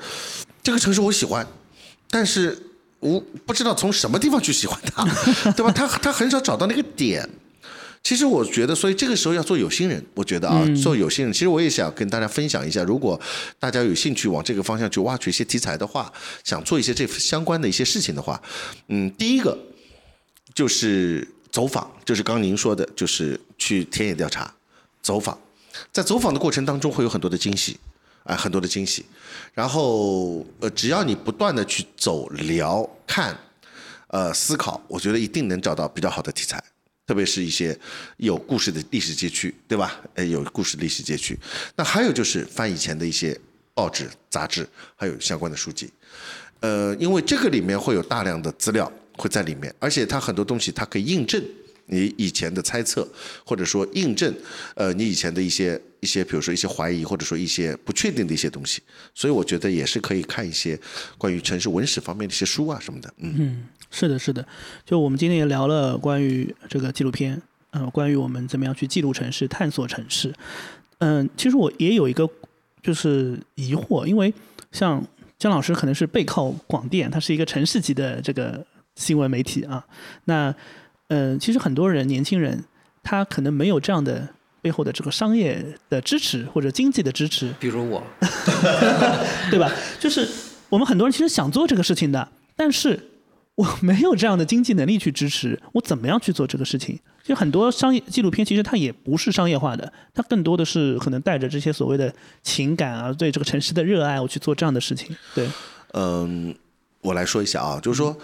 [0.63, 1.45] 这个城市我喜欢，
[2.09, 2.57] 但是
[2.99, 5.03] 我不知道从什么地方去喜欢它，
[5.53, 5.71] 对吧？
[5.71, 7.27] 他他很少找到那个点。
[8.03, 11.31] 其实我觉得，所以这个时候要做有心人，我觉得啊，做有心人。
[11.31, 13.19] 其实我也想跟大家分享一下，如果
[13.59, 16.11] 大家有兴趣往这个方向去挖掘一些题材的话，
[16.43, 18.41] 想做一些这相关的一些事情的话，
[18.87, 19.57] 嗯，第一个
[20.55, 24.51] 就是走访，就是刚您说的，就是去田野调查，
[25.03, 25.39] 走访，
[25.93, 27.77] 在走访的过程当中会有很多的惊喜，
[28.23, 29.05] 啊，很多的惊喜。
[29.53, 33.37] 然后呃，只要你不断的去走、聊、看，
[34.07, 36.61] 呃，思考，我觉得一定能找到比较好的题材。
[37.11, 37.77] 特别是一些
[38.15, 39.99] 有故事的历史街区，对吧？
[40.13, 41.37] 呃，有故事历史街区。
[41.75, 43.37] 那还有就是翻以前的一些
[43.73, 45.89] 报纸、杂志，还有相关的书籍。
[46.61, 51.43] 呃，因为这个里面会有大量的资料会在里面，而且它很多东西它可以印证
[51.87, 53.05] 你以前的猜测，
[53.43, 54.33] 或者说印证
[54.75, 58.83] 呃你以前的一些一些，比如说一些怀疑，或者说一些不确定的一些东西。
[59.15, 60.77] 所以我觉得也是可以看一些
[61.17, 63.13] 关于城市文史方面的一些书啊什么的。
[63.17, 63.63] 嗯。
[63.93, 64.47] 是的，是的，
[64.85, 67.41] 就我们今天也聊了关于这个纪录片，
[67.71, 70.33] 呃，关于我们怎么样去记录城市、探索城市。
[70.99, 72.25] 嗯，其实我也有一个
[72.81, 74.33] 就是疑惑，因为
[74.71, 75.05] 像
[75.37, 79.85] 姜老师可能是背靠广电，他是一个城市级的这个新闻媒体啊。
[80.23, 80.55] 那，
[81.09, 82.63] 嗯，其实很多人年轻人
[83.03, 84.29] 他可能没有这样的
[84.61, 88.03] 背后的这个商业的支持或者经济的支持，比如我，
[89.49, 89.71] 对吧？
[89.99, 90.27] 就是
[90.69, 93.07] 我们很多人其实想做这个事情的，但是。
[93.55, 96.97] 我没有这样的经济能力去支持，我怎么样去做这个事情？
[97.21, 105.15] 其实很多商业纪录片，其实它也不是商业化的，它更多的是可能带着这些所谓的情感啊，对这个城市的热爱，我去做这样的事情。
[105.35, 105.47] 对，
[105.91, 106.55] 嗯，
[107.01, 108.17] 我来说一下啊，就是说，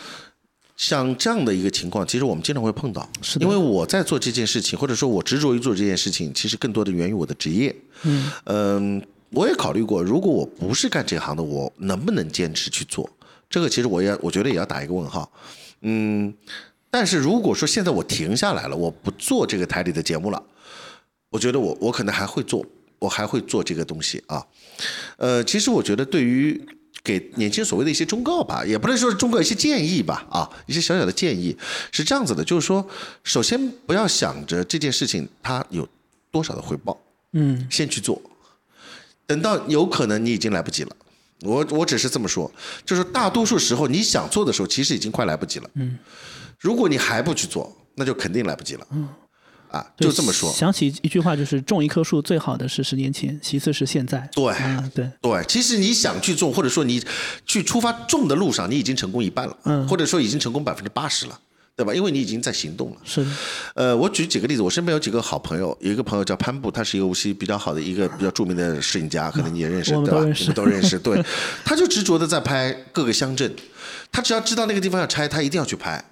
[0.77, 7.75] 像这样的一个情况，其实我们经常会碰到，是因为我在做这件事情，或者说我执着于做这件事情，其实更多的源于我的职业。
[8.03, 13.09] 嗯，嗯，我也考虑过，如果我不是干这行的，我能不能坚持去做？
[13.49, 15.31] 这个其实我也我觉得也要打一个问号，
[15.81, 16.31] 嗯，
[16.91, 20.43] 但是如果说现在我停下来了，我不做这个台里的节目了，
[21.31, 22.63] 我觉得我我可能还会做，
[22.99, 24.45] 我还会做这个东西啊，
[25.17, 26.61] 呃，其实我觉得对于
[27.07, 31.55] 给年轻所谓的一些忠告吧，也不能说是忠告一些建议吧，啊，一些小小的建议
[31.89, 32.85] 是这样子的，就是说，
[33.23, 35.87] 首先不要想着这件事情它有
[36.29, 36.99] 多少的回报，
[37.31, 38.21] 嗯，先去做，
[39.25, 40.93] 等到有可能你已经来不及了。
[41.41, 42.51] 我我只是这么说，
[42.83, 45.69] 就是大多数时候你想做的时候，其实已经快来不及了。
[45.75, 45.97] 嗯，
[46.59, 48.87] 如果你还不去做，那就肯定来不及了。
[48.91, 49.07] 嗯，
[49.71, 50.51] 啊，就这么说。
[50.53, 54.29] 想起一句话，就是种一棵树最好的是十年前，其次是现在。
[54.33, 54.53] 对，
[54.93, 55.43] 对对。
[55.47, 57.03] 其实你想去种，或者说你
[57.45, 61.39] 去出发种的路上，你已经成功一半了，嗯，或者说已经成功百分之八十了。
[61.75, 61.93] 对吧？
[61.93, 62.97] 因为你已经在行动了。
[63.05, 63.31] 是的。
[63.75, 70.17] 呃，我举几个例子，我身边有几个好朋友，有一个朋友叫潘布，他是一个无锡比较好的一个比较著名的摄影家，可能你也认识，对吧？
[70.17, 70.97] 我们都认识。
[70.97, 71.23] 对，
[71.63, 73.55] 他就执着的在拍各个乡镇，
[74.11, 76.03] 他只要知道那个地方要拆，他一定要去拍。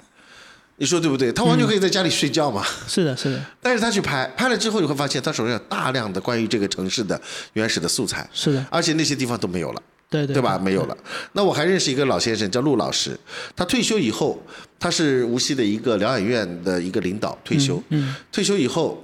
[0.78, 1.32] 你说对不对？
[1.32, 2.66] 他完全可以在家里睡觉嘛。
[2.88, 3.46] 是的，是的。
[3.62, 7.20] 但是他去拍，拍了之后你会发现，他手上有大量的关于这个城市的
[7.54, 8.30] 原始的素材。
[8.34, 8.66] 是的。
[8.70, 9.82] 而且那些地方都没有了。
[10.08, 10.58] 对对对吧？
[10.60, 10.96] 没有了。
[11.34, 13.18] 那我还认识一个老先生，叫陆老师。
[13.56, 14.42] 他退休以后，
[14.80, 17.38] 他是无锡的一个疗养院的一个领导。
[17.44, 19.04] 退休，嗯退休以后，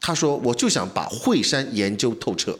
[0.00, 2.56] 他说：“我就想把惠山研究透彻。”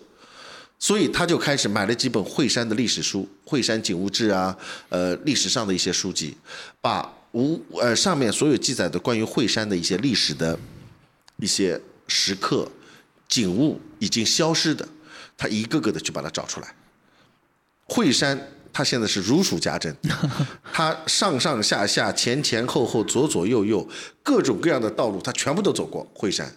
[0.81, 4.57] 所以他就开始买了几本惠山的历史书，《惠山景物志》啊，
[4.89, 6.37] 呃，历史上的一些书籍，
[6.81, 10.59] 把无呃上面所有记载的关于惠山的一些历史的
[11.37, 12.69] 一些石刻、
[13.29, 14.87] 景物已经消失的，
[15.37, 16.75] 他一个个的去把它找出来。
[17.85, 18.39] 惠山，
[18.73, 19.95] 它现在是如数家珍，
[20.73, 23.89] 它上上下下、前前后后、左左右右，
[24.23, 26.07] 各种各样的道路，他全部都走过。
[26.15, 26.53] 惠山，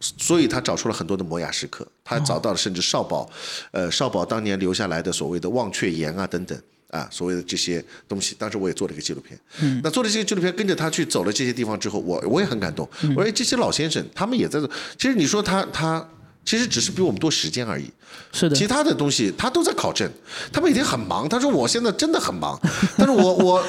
[0.00, 3.28] 所以他找出了很多的摩崖石刻，他找到了甚至少保，
[3.72, 6.58] 呃，少保当年留下来的所谓的忘却岩啊等等
[6.90, 8.34] 啊，所谓的这些东西。
[8.38, 12.88] 当时我也做了一个纪录片，嗯那做了这个纪录片，跟着他去走了这些地方之后，我我也很感动。
[13.16, 14.70] 我说这些老先生，他们也在做。
[14.96, 16.06] 其实你说他他。
[16.44, 17.84] 其实只是比我们多时间而已，
[18.32, 18.56] 是的。
[18.56, 20.10] 其他的东西他都在考证，
[20.50, 21.28] 他每天很忙。
[21.28, 22.58] 他说我现在真的很忙，
[22.96, 23.62] 但是我我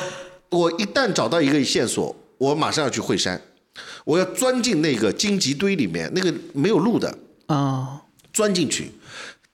[0.47, 3.41] 我一旦找到一个线索，我马上要去惠山，
[4.05, 7.13] 我要钻进那个荆棘堆里面，那个没有路的
[7.47, 8.01] 啊，
[8.31, 8.89] 钻进去，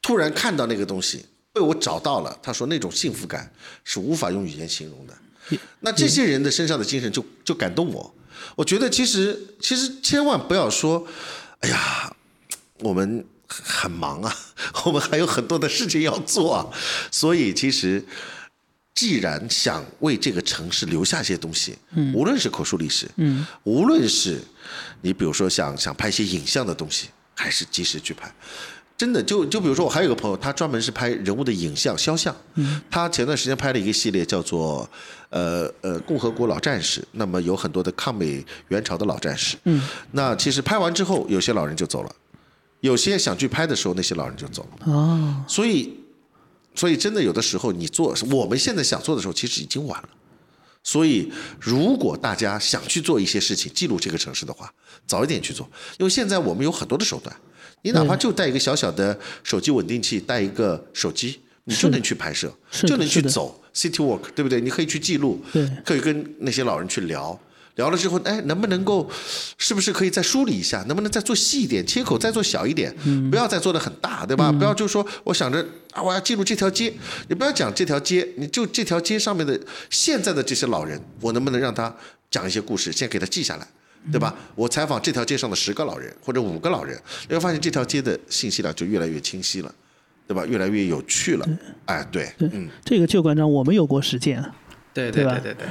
[0.03, 1.26] 突然看到那个东西
[1.56, 2.38] 被我找到了。
[2.43, 3.51] 他说那种幸福感
[3.84, 5.58] 是无法用语言形容的。
[5.80, 8.14] 那这些人的身上的精神就就感动我。
[8.56, 11.08] 我觉得其实其实千万不要说，
[11.62, 12.12] 哎呀。
[12.80, 14.38] 我们很忙啊，
[14.84, 16.68] 我们还有很多的事情要做啊，
[17.10, 18.03] 所以其实，
[18.93, 24.41] 既然想为这个城市留下一些东西，嗯，无论是口述历史，嗯，无论是
[24.99, 28.30] 你比如说想想拍一些影像的东西，还是及时去拍，
[28.98, 32.34] 真的，就就比如说，我还有个朋友，他专门是拍人物的影像肖像。
[32.54, 32.82] 嗯。
[32.89, 34.89] 他前段时间拍了一个系列，叫做
[35.30, 37.06] 呃呃共和国老战士。
[37.12, 39.58] 那么有很多的抗美援朝的老战士。
[39.66, 39.82] 嗯。
[40.12, 42.16] 那其实拍完之后，有些老人就走了，
[42.80, 44.93] 有些想去拍的时候，那些老人就走了。
[44.93, 45.43] 哦。
[45.46, 45.93] 所以，
[46.74, 50.10] 所以真的有的时候，你做我们现在想做的时候，其实已经晚了。
[50.84, 51.30] 所以，
[51.60, 54.72] 如果大家想去做一些事情，记录这个城市的话，
[55.06, 57.36] 早一点去做，因为现在我们有很多的手段。
[57.86, 64.60] 你哪怕就带一个小小的手机稳定器，带一个手机，你就能去拍摄，就能去走 city walk，对不对？
[64.60, 65.40] 你可以去记录，
[65.86, 67.40] 可以跟那些老人去聊，
[67.76, 69.08] 聊了之后，哎，能不能够，
[69.60, 70.84] 是不是可以再梳理一下？
[70.88, 72.92] 能不能再做细一点，切口再做小一点，
[73.30, 74.52] 不要再做的很大，对吧？
[74.52, 76.92] 不要就说我想着啊，我要记录这条街，
[77.30, 79.60] 你不要讲这条街，你就这条街上面的
[79.92, 81.96] 现在的这些老人，我能不能让他
[82.32, 83.68] 讲一些故事，先给他记下来？
[84.12, 84.34] 对吧？
[84.56, 89.74] 我采访这条街上的十个老人或者五个老人，你会发现这条街的信息量就越来越清晰了，
[90.28, 90.45] 对吧？
[90.45, 91.47] 越来越有趣了。
[91.86, 94.43] 哎，对，嗯，这个旧馆长我们有过实践，
[94.93, 95.68] 对对对对对。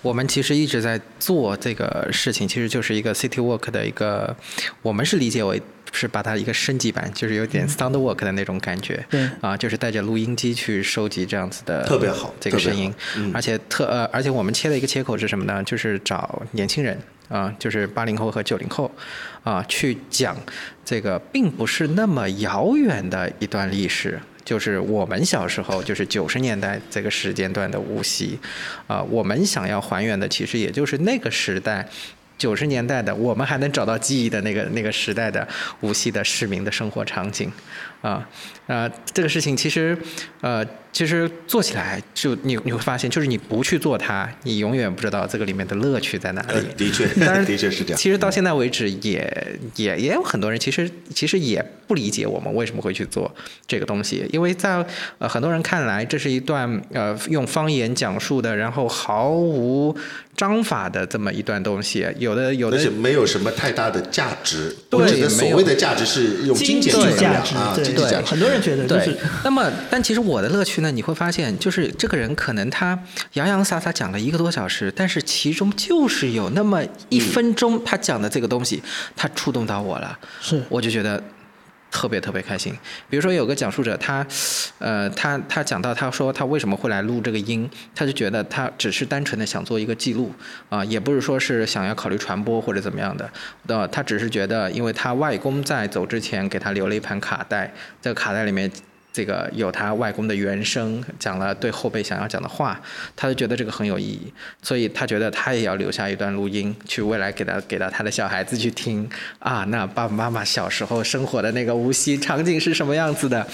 [0.00, 4.36] 我们其实一直在做这个事情，其实就是一个 city walk 的一个，
[4.80, 5.60] 我们是理解为
[5.92, 9.04] 是把它一个升级版，就是有点 sound work 的那种感觉。
[9.08, 9.28] 对。
[9.40, 12.92] 啊，就是带着录音机去收集这样子的特别好这个声音，
[13.32, 15.62] 而且特呃，而且我们切的一个切口是什么呢？
[15.64, 16.98] 就是找年轻人。
[17.28, 18.90] 啊，就是八零后和九零后，
[19.44, 20.34] 啊，去讲
[20.82, 28.38] 这个并不是那么遥远的一段历史，就是我们小时候，就是九十年代这个时间段的无锡，
[28.86, 31.86] 啊，我们想要还原的其实也就是那个时代，
[32.38, 35.46] 九十年代的我们还能找到记忆的那个那个时代的
[35.80, 37.52] 无锡的市民的生活场景，
[38.00, 38.26] 啊，
[38.66, 39.98] 呃，这个事情其实，
[40.40, 40.64] 呃。
[40.98, 46.66] 其实做起来就你你会发现，就是你不去做它，你永远不知道这个里面的乐趣在哪里。
[46.76, 47.96] 的确， 当然的确是这样。
[47.96, 53.32] 其实到现在为止，也也也有很多人其实其实也不理解我们为什么会去做
[53.64, 54.84] 这个东西，因为在
[55.18, 59.96] 呃很多人看来，这是一段呃用方言讲述的，然后毫无
[60.36, 62.04] 章法的这么一段东西。
[62.18, 64.74] 有的有的而且没有什么太大的价值。
[64.90, 69.16] 对，所谓的价值是用金钱去价值啊，对对，很多人觉得就是。
[69.44, 70.87] 那么，但其实我的乐趣呢？
[70.90, 72.98] 你会发现，就是这个人可能他
[73.34, 78.82] 洋洋洒洒讲了一个多小时，但是其中就是有那么一分钟，他讲的这个东西，
[79.16, 81.22] 他触动到我了，是，我就觉得
[81.90, 82.76] 特别特别开心。
[83.08, 84.26] 比如说有个讲述者，他，
[84.78, 90.32] 呃，他他讲到他说他为什么会来录这个音，他就觉得他只是单纯的想做一个记录
[90.68, 93.30] 啊，也不是说是想要考虑传播或者怎么样的，
[93.66, 97.72] 呃，他只是觉得，因为他外公在走之前给他留了一盘卡带，
[98.02, 98.70] 这个卡带里面。
[99.18, 102.80] 这个有他外公的原声，讲了对后辈想要讲的话，
[103.16, 109.10] 他就觉得这个很有意义，所以他觉得他也要留下一段录音，去未来给他给到他的小孩子去听
[109.40, 109.64] 啊。
[109.70, 113.44] 那爸爸妈妈小时候生活的那个无锡场景是什么样子的？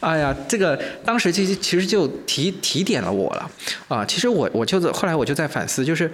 [0.00, 3.50] 哎呀，这个当时其实其实就提提点了我了
[3.88, 4.02] 啊。
[4.06, 6.10] 其实我我就后来我就在反思，就是。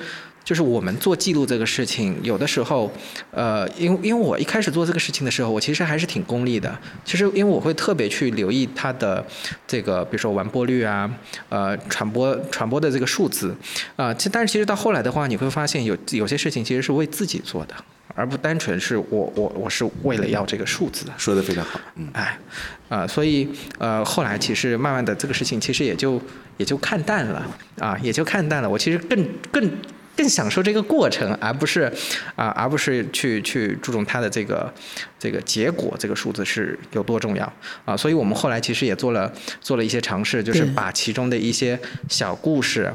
[0.47, 2.89] 就是我们做记录这个事情，有的时候，
[3.33, 6.79] 呃，因为因为我一开始做这个事情的时候，我其实还是挺功利的。
[7.05, 9.27] 其实因为我会特别去留意它的
[9.67, 11.11] 这个，比如说完播率啊，
[11.49, 13.53] 呃，传播传播的这个数字，
[13.97, 17.75] 啊，其但是其实到后来的话，你会发现有有些事情其实是为自己做的，
[18.15, 21.13] 而不单纯是我我我是为了要这个数字的。
[21.19, 22.39] 说的非常好，嗯，哎，
[22.89, 26.23] 啊，所以呃，后来其实慢慢的这个事情其实也就
[26.57, 27.45] 也就看淡了，
[27.81, 28.71] 啊，也就看淡了。
[28.71, 29.69] 我其实更更。
[30.17, 31.93] 更享受这个过程，而不是
[32.35, 34.73] 啊，而不是去去注重它的这个
[35.19, 37.53] 这个结果，这个数字是有多重要
[37.85, 37.97] 啊？
[37.97, 42.91] 所以我们后来其实也做了做了一些尝试，就是把其中的一些小故事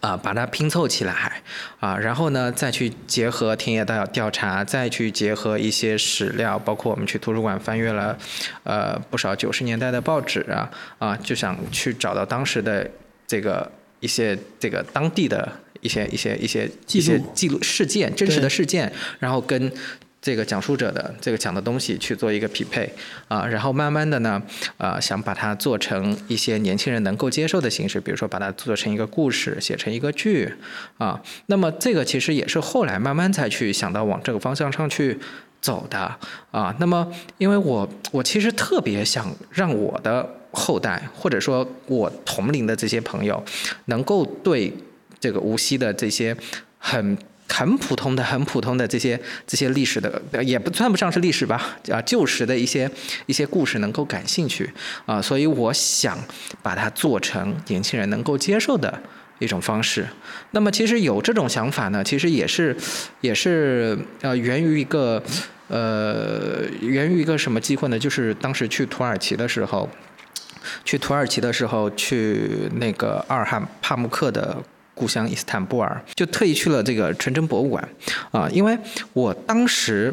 [0.00, 1.42] 啊，把它拼凑起来
[1.80, 8.16] 啊，然后呢，再去结合田野调调查，再去结合一些史料，包括我们去图书馆翻阅了
[8.62, 12.90] 呃不少九十年代的报纸啊啊，就想去找到当时的
[13.26, 13.70] 这个
[14.00, 15.46] 一些这个当地的。
[15.80, 19.72] 一些一些一些一些记录事件，真实的事件，然后跟
[20.20, 22.92] 这个讲述者的这个讲的东西去做一个匹配
[23.28, 24.42] 啊，然后慢慢的呢，
[24.76, 30.52] 呃，想把它做成一些年轻人能够接受的形式，比如说把它做成一个故事，写成一个剧
[30.98, 31.22] 啊。
[31.46, 35.16] 那么这个其实也是后来慢慢才去想到往这个方向上去
[35.60, 36.12] 走的
[36.50, 36.74] 啊。
[36.80, 43.40] 那么因为我我其实特别想让我的后代或者说我同龄的这些朋友
[43.84, 44.72] 能够对。
[45.20, 46.36] 这个无锡的这些
[46.78, 47.16] 很
[47.48, 52.90] 很普通的、很普通的这些这些历史的，也不算不上是历史吧，啊，旧时的一些
[53.26, 54.70] 一些故事能够感兴趣
[55.06, 56.18] 啊，所以我想
[56.62, 59.02] 把它做成年轻人能够接受的
[59.38, 60.06] 一种方式。
[60.50, 62.76] 那么，其实有这种想法呢，其实也是
[63.22, 65.22] 也是呃源于一个
[65.68, 67.98] 呃，源于一个什么机会呢？
[67.98, 69.88] 就是当时去土耳其的时候，
[70.84, 74.56] 去土耳其的时候，去那个阿尔罕帕慕克的
[74.98, 77.88] 故乡伊斯坦布尔，就特意去了这个纯真博物馆
[78.32, 78.76] 啊，因为
[79.12, 80.12] 我当时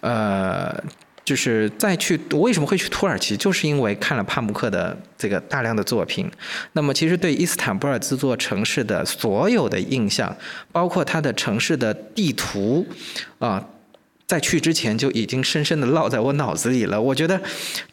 [0.00, 0.82] 呃。
[1.24, 3.36] 就是再去，我为什么会去土耳其？
[3.36, 6.28] 就是因为看了帕慕克的这个大量的作品。
[6.72, 10.36] 那么，其实对伊斯坦布尔这座城市的所有的印象，
[10.72, 12.84] 包括它的城市的地图，
[13.38, 13.64] 啊。
[14.26, 17.00] 在去之前就已经深深的烙在我脑子里了。
[17.00, 17.40] 我觉得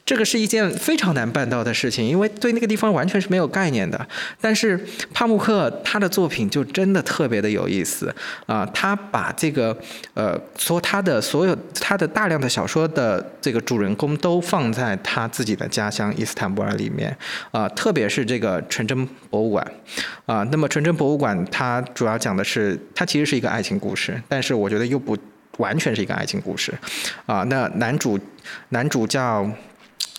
[0.06, 4.08] 这个是一件非常难办到的事情，因为对那个地方完全是没有概念的。
[4.40, 4.80] 但是
[5.14, 8.14] 帕慕克他的作品就真的特别的有意思
[8.46, 8.66] 啊！
[8.74, 9.76] 他把这个
[10.14, 17.16] 呃，说他的所有他的大量的小说的这个主人公都放在他自己的家乡伊斯坦布尔里面
[17.52, 19.72] 啊，特别是这个纯真博物馆
[20.26, 20.48] 啊。
[20.52, 25.18] 那么纯真博物馆它主要讲的是，它其实是一个爱情故事，但是我觉得又不。
[25.60, 26.74] 完全是一个爱情故事，
[27.26, 28.20] 啊，那男主
[28.70, 29.46] 男主叫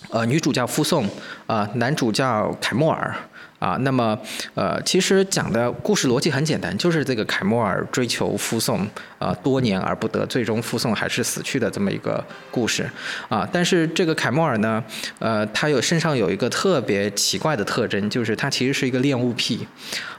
[0.09, 1.07] 呃女主叫夫颂，
[1.47, 3.13] 啊，男主叫凯莫尔，
[3.57, 4.17] 啊，那么
[4.53, 8.87] 呃其实讲的故事逻辑很简单，就是这个凯莫尔追求夫颂
[9.17, 12.87] 啊多年而不得，最终夫颂还是死去的这么一个故事，
[13.27, 14.83] 啊，但是这个凯莫尔呢，
[15.19, 19.67] 呃，他有身上有一个特别奇怪的特征，就是他其实是一个恋物癖，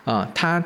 [0.04, 0.62] 啊，他。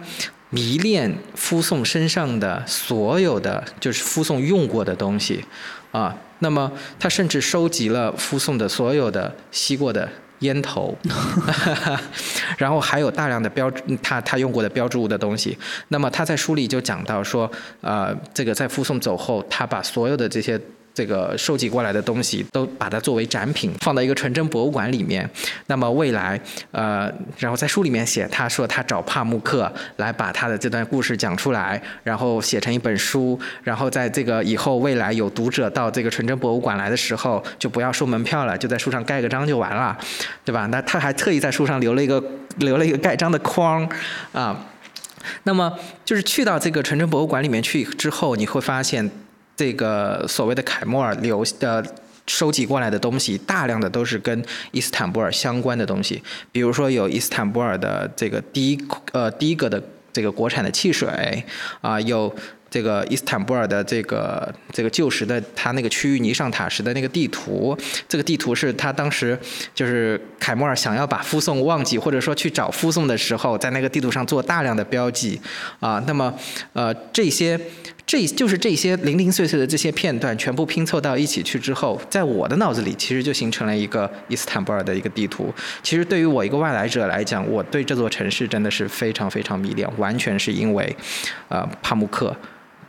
[0.57, 5.45] 迷恋夫颂身上的所有的，就是夫颂用过的东西，
[5.93, 10.97] 啊，那么他甚至收集了夫颂的所有的吸过的烟头，
[12.57, 13.71] 然后还有大量的标
[14.03, 15.59] 他他用过的标志物的东西。
[15.89, 17.51] 那么他在书里就讲到说，
[17.83, 20.59] 呃，这个在夫颂走后，他把所有的这些。
[20.97, 25.29] 这个收集过来的东西都把它作为展品放到一个纯真博物馆里面。
[25.67, 26.41] 那么未来，
[26.71, 33.39] 呃，然后在书里面写，他说他找帕慕克来把他的这段故事讲出来，然后写成一本书。
[33.63, 39.95] 然后在这个以后未来有读者到这个纯真博物馆来的时候，就不要收门票了，就在书上盖个章就完了，
[40.47, 40.65] 对吧？
[40.73, 42.25] 那他还特意在书上留了一个
[42.57, 43.87] 留了一个盖章的框
[44.33, 44.65] 啊。
[45.43, 49.11] 那么就是去到这个纯真博物馆里面去之后，你会发现。
[49.57, 51.85] 这个所谓的凯莫尔留的
[52.27, 58.79] 收集过来的东西，大量的都是跟伊斯坦布尔相关的东西，比如说有伊斯坦布尔的这个第一
[59.13, 59.83] 呃第一个的
[60.13, 61.45] 这个国产的汽水
[61.81, 62.35] 啊，有。
[62.69, 67.79] 这个伊斯坦布尔的这个这个旧时的他那个区域尼尚塔什的那个地图，
[68.09, 69.39] 这个地图是他当时
[69.73, 75.41] 就是凯莫尔想要把夫颂忘记或者说去找夫颂的时候，在那个地图上做大量的标记
[75.79, 76.03] 啊。
[76.09, 76.35] 那么
[76.73, 77.59] 呃这些
[78.07, 85.53] 这就是这些零零碎碎的这些片段全部拼凑到一起去之后，在我的脑子里其实就形成了一个伊斯坦布尔的一个地图。
[85.83, 90.97] 其实对于我一个外来者来讲，我对这座城市真的是非常非常迷恋，完全是因为
[91.49, 92.35] 呃帕慕克。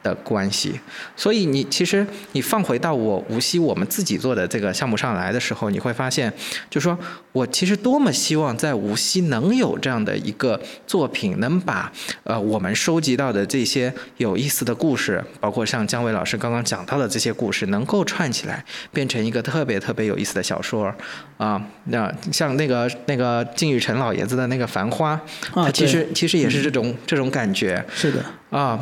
[0.08, 0.80] 的关系，
[1.18, 6.32] 所以你其实你放回到我无锡我们自己做的这个项目上来的时候，你会发现，
[6.70, 6.98] 就说
[7.34, 11.92] 我其实多么希望在无锡能有这样的一个作品，能把
[12.24, 20.94] 呃我们收集到的这些有意思的故事，包括像姜伟老师刚刚讲到的这些故事，能够串起来，变成一个特别特别有意思的小说
[21.38, 21.62] 啊。
[21.86, 25.20] 那像那个那个金宇辰老爷子的那个《繁花》，
[25.60, 27.84] 啊，其实其实也是这种这种感觉。
[27.94, 28.80] 是的啊。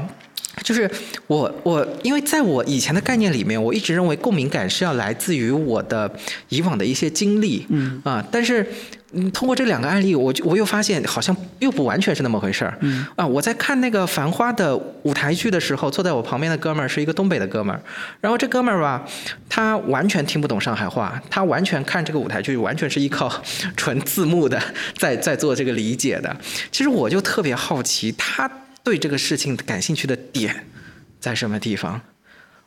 [0.64, 0.90] 就是
[1.28, 6.12] 我我，因为在我以前的概念里面，我一直认为共鸣感是要来自于我的
[6.50, 8.66] 以往的一些经历，嗯啊，但是
[9.12, 17.80] 嗯，通过这两个案例，我我又发现好像又不完全是那么回事儿，嗯啊，我在看那个《繁花》的舞台剧的时候，坐在我旁边的哥们儿是一个东北的哥们儿，
[18.20, 19.06] 然后这哥们儿吧，
[19.50, 23.32] 他完全听不懂上海话，他完全看这个舞台剧完全是依靠
[23.78, 24.62] 纯字幕的
[24.98, 26.36] 在在做这个理解的，
[26.72, 28.50] 其实我就特别好奇他。
[28.86, 30.68] 对这个事情感兴趣的点
[31.20, 32.00] 在什么地方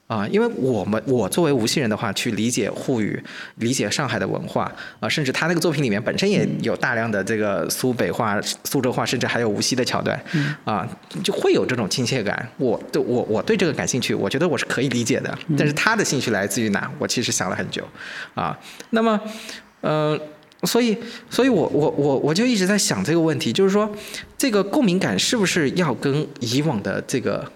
[0.08, 0.26] 啊？
[0.26, 3.22] 因为我们我作为无锡人的话，去理解沪语、
[3.54, 10.20] 理解上海的文化啊，甚至他那个作品里面本身也有大量的这个苏北话、苏州话，甚至还有无锡的桥段
[10.64, 10.84] 啊，
[11.22, 12.48] 就会有这种亲切感。
[12.56, 15.38] 我对我我对这个感兴趣，我觉得我是可以理解的。
[15.56, 16.90] 但是他的兴趣来自于哪？
[16.98, 17.86] 我其实想了很久
[18.34, 18.58] 啊。
[18.90, 19.20] 那么，
[19.82, 20.20] 呃。
[20.64, 20.96] 所以，
[21.30, 23.88] 所以我我我我就一直在想这个问题，就是说，
[24.36, 27.48] 这个共鸣感是不是要跟以往的这个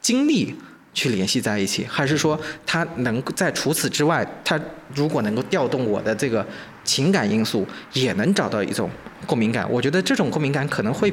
[0.00, 0.54] 经历
[0.92, 4.60] 去联系在一起，还是说它能在除此之外，它
[4.94, 6.46] 如果能够调动我的这个
[6.84, 8.90] 情感因素，也能找到一种
[9.26, 9.66] 共鸣感？
[9.70, 11.10] 我觉得这种共鸣感可能会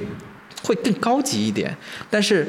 [0.64, 1.74] 会更高级一点，
[2.10, 2.46] 但是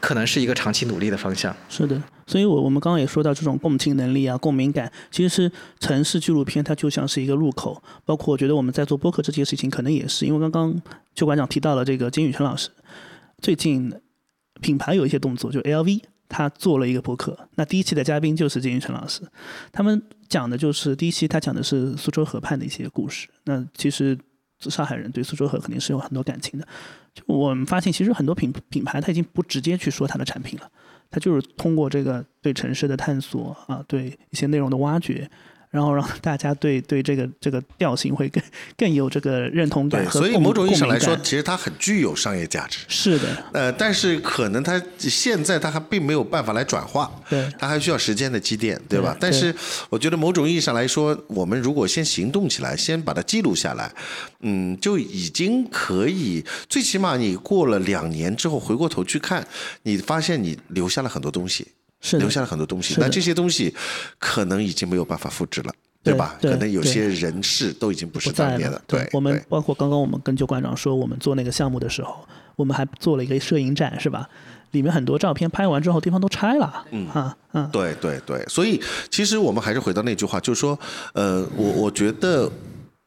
[0.00, 1.54] 可能是一个长期努力的方向。
[1.70, 1.98] 是的。
[2.26, 7.82] 所以，我我们刚刚也说到这种共情能力啊，共鸣感，其实是城市纪录片它就像是一个入口。
[8.04, 10.82] 包括我觉得我们在做播客这件事情，可能也是因为刚刚
[11.14, 12.70] 邱馆长提到了这个金宇辰老师，
[13.38, 13.92] 最近
[14.60, 17.38] 品牌有一些动作，就 LV 他做了一个播客。
[17.56, 19.20] 那第一期的嘉宾就是金宇辰老师，
[19.70, 23.28] 他们讲的就是第一期他讲的是苏州河畔的一些故事。
[23.44, 24.18] 那其实
[24.60, 26.66] 上海人对苏州河肯定是有很多感情的。
[27.12, 30.70] 就我们发现，其实很多品品牌它已经不直接去说它的产品了，
[31.14, 35.30] 它就是通过这个对城市的探索啊，对一些内容的挖掘。
[35.74, 38.40] 然后让大家对 对这个这个调性会更
[38.78, 42.78] 更有这个认同感对，所以某种意义上来说，其实它很具有商业价值。
[42.86, 49.12] 是的，呃，但是可能它现在它还并没有办法来转化，对，它还需要时间的积淀，对吧？
[49.14, 49.52] 对但是
[49.90, 53.90] 我觉得某种意义上来说，我们如果先行动起来，先把它记录下来，
[54.40, 59.44] 嗯，就已经可以，最起码你过了两年之后回过头去看，
[59.82, 61.66] 你发现你留下了很多东西。
[62.04, 63.74] 是留下了很多东西那这些东西
[64.18, 65.72] 可能已经没有办法复制了，
[66.02, 66.36] 对吧？
[66.38, 68.78] 对可能有些人事都已经不是当年了。
[68.86, 74.28] 对，我们包括刚刚我们跟旧馆长说，我们做那个项目的时候，我们还做了一个摄影展，是吧？
[74.72, 78.78] 里面很多照片拍完之后，地方都拆了，嗯啊嗯，对对对，所以
[79.10, 80.78] 其实我们还是回到那句话，就是说，
[81.14, 82.52] 呃，我我觉得。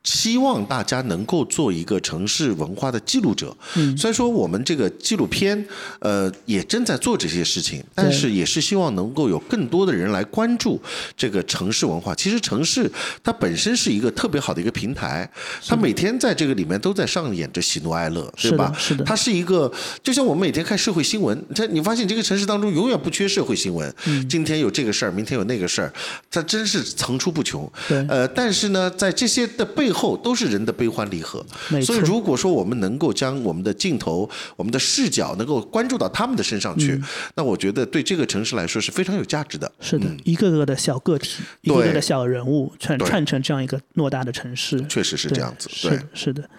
[0.07, 3.53] 希望大家能够做一个城市文化的记录者。
[3.75, 5.67] 嗯虽然说我们这个纪录片，
[5.99, 10.81] 呃，也正在做这些事情，但是也是希望能够有更多的人来关注
[11.17, 12.15] 这个城市文化。
[12.15, 12.89] 其实城市
[13.21, 15.29] 它本身是一个特别好的一个平台，
[15.67, 18.71] 它每天在这个里面都在上演着喜怒哀乐，对吧？
[18.77, 19.69] 是的是的它是一个，
[20.01, 23.93] 就像我们每天看社会新闻，它你发现这个城市当中永远不缺社会新闻。
[24.05, 25.91] 嗯今天有这个事儿，明天有那个事儿，
[26.31, 27.69] 它真是层出不穷。
[27.89, 31.43] 对呃，但是呢，在这些的背后都是人的悲欢离合。
[31.81, 37.03] 所以如果说我们能够将我们的镜头、我们的视角能够关注到他们的身上去，嗯
[37.35, 39.71] 那我觉得对这个城市来说是非常有价值的。
[39.79, 46.49] 是的，一个个的小个体，一个个的小人物串串成这样一个诺大的城市，确实是这样子对是的，是的。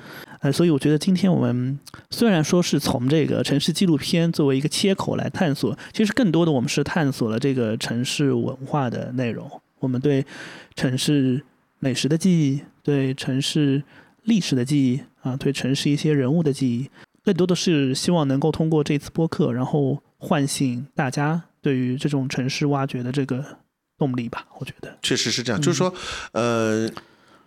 [0.41, 1.79] 呃，所以我觉得今天我们
[2.11, 9.51] 虽然说是从这个城市纪录片作为一个切口来探索，其实更多的我们是探索了这个城市文化的内容。
[9.81, 10.25] 我们对
[10.77, 11.43] 城市
[11.79, 13.83] 美食的记忆，对城市
[14.25, 16.91] 历史的记忆啊，对城市一些人物的记忆，
[17.25, 23.45] 更多的是希望能够通过这次播客，然后唤醒大家对于这种城市挖掘的这个
[23.97, 24.47] 动力吧。
[24.59, 25.95] 我觉得，确实是这嗯样，就是说，
[26.33, 26.91] 呃，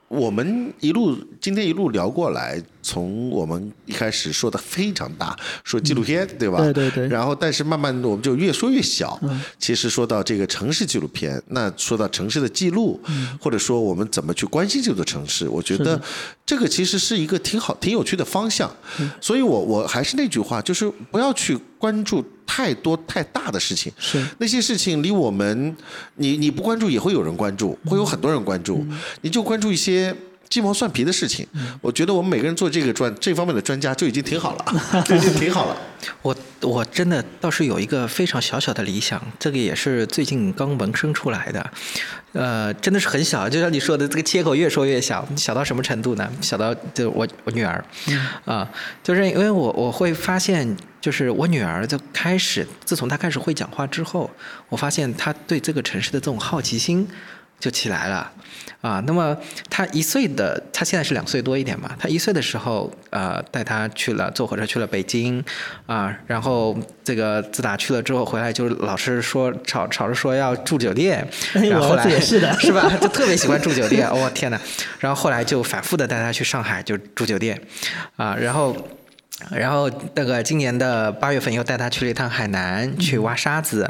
[0.07, 6.57] 我们一路今天一路聊过来，从我们一开始说的非常大，说纪录片，对吧？
[6.57, 9.19] 对对对然后，但是慢慢的我们就越说越小。
[9.23, 12.99] 嗯其实说到这个城市纪录片，那说到城市的记录，
[13.39, 16.01] 或者说我们怎么去关心这座城市，我觉得
[16.45, 18.69] 这个其实是一个挺好、挺有趣的方向。
[18.99, 23.91] 嗯所以我我还是那句话，就是不要去关注太多太大的事情。
[23.97, 25.75] 是那些事情离我们，
[26.15, 28.83] 你你不关注也会有人关注，会有很多人关注，
[29.21, 30.15] 你就关注一些。
[30.51, 31.47] 鸡毛蒜皮的事情，
[31.79, 34.65] 我觉得我们每个人做这个专这方面的专家就已经挺好了，
[35.07, 35.77] 就已经挺好了。
[36.21, 41.71] 我我真的倒是有一个非常小小的理想，这个也是最近刚萌生出来的，
[42.33, 46.29] 呃，真的是很小，就像你说的，这个切口越说越小，小到什么程度呢？
[46.41, 47.81] 小到就我我女儿，
[48.43, 48.67] 啊、
[49.01, 54.29] 就是因为我我会发现，就是我女儿就开始，自从她开始会讲话之后，
[54.67, 57.07] 我发现她对这个城市的这种好奇心
[57.61, 58.29] 就起来了。
[58.81, 59.37] 啊，那么
[59.69, 61.91] 他一岁的，他现在是两岁多一点嘛。
[61.99, 65.43] 他一岁的时候，呃，带他去了坐火车去了北京，
[65.85, 72.91] 啊，然后这个自打去了之后回来，就是老是说吵吵着说要住酒店，然后后来也是的 是吧？
[72.99, 74.59] 就特别喜欢住酒店，我、天哪！
[74.99, 77.61] 然后后来就反复的带他去上海就住酒店，
[78.15, 78.75] 啊，然后。
[79.49, 83.89] 然后那个今年的八月份又带他去了一趟海南，去挖沙子，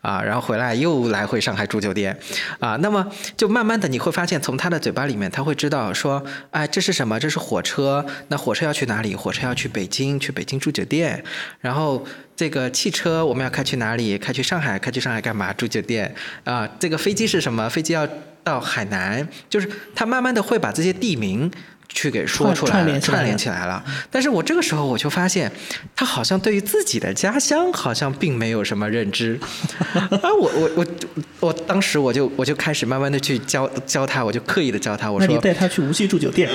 [0.00, 2.18] 啊，然后回来又来回上海住酒店，
[2.58, 3.06] 啊，那么
[3.36, 7.18] 就慢慢的你会发现，从他的嘴巴里面他会知道说，哎，这是什么？
[7.20, 9.14] 这是火车，那火车要去哪里？
[9.14, 11.22] 火车要去北京，去北京住酒店，
[11.60, 12.04] 然后
[12.36, 14.16] 这个汽车我们要开去哪里？
[14.18, 15.52] 开去上海，开去上海干嘛？
[15.52, 16.14] 住酒店
[16.44, 17.68] 啊，这个飞机是什么？
[17.68, 18.06] 飞机要
[18.44, 21.50] 到海南，就是他慢慢的会把这些地名。
[21.88, 23.84] 去给说出来了，串联起来串联了起来了。
[24.10, 25.50] 但是我这个时候我就发现，
[25.96, 29.38] 他好像对于自己的家乡好像并没有什么认知。
[29.92, 30.08] 啊，
[30.38, 30.86] 我我我
[31.40, 36.50] 我当时我就我就开始慢慢的去教教他，我就刻意的教他，我说，那你带他去无锡住酒店，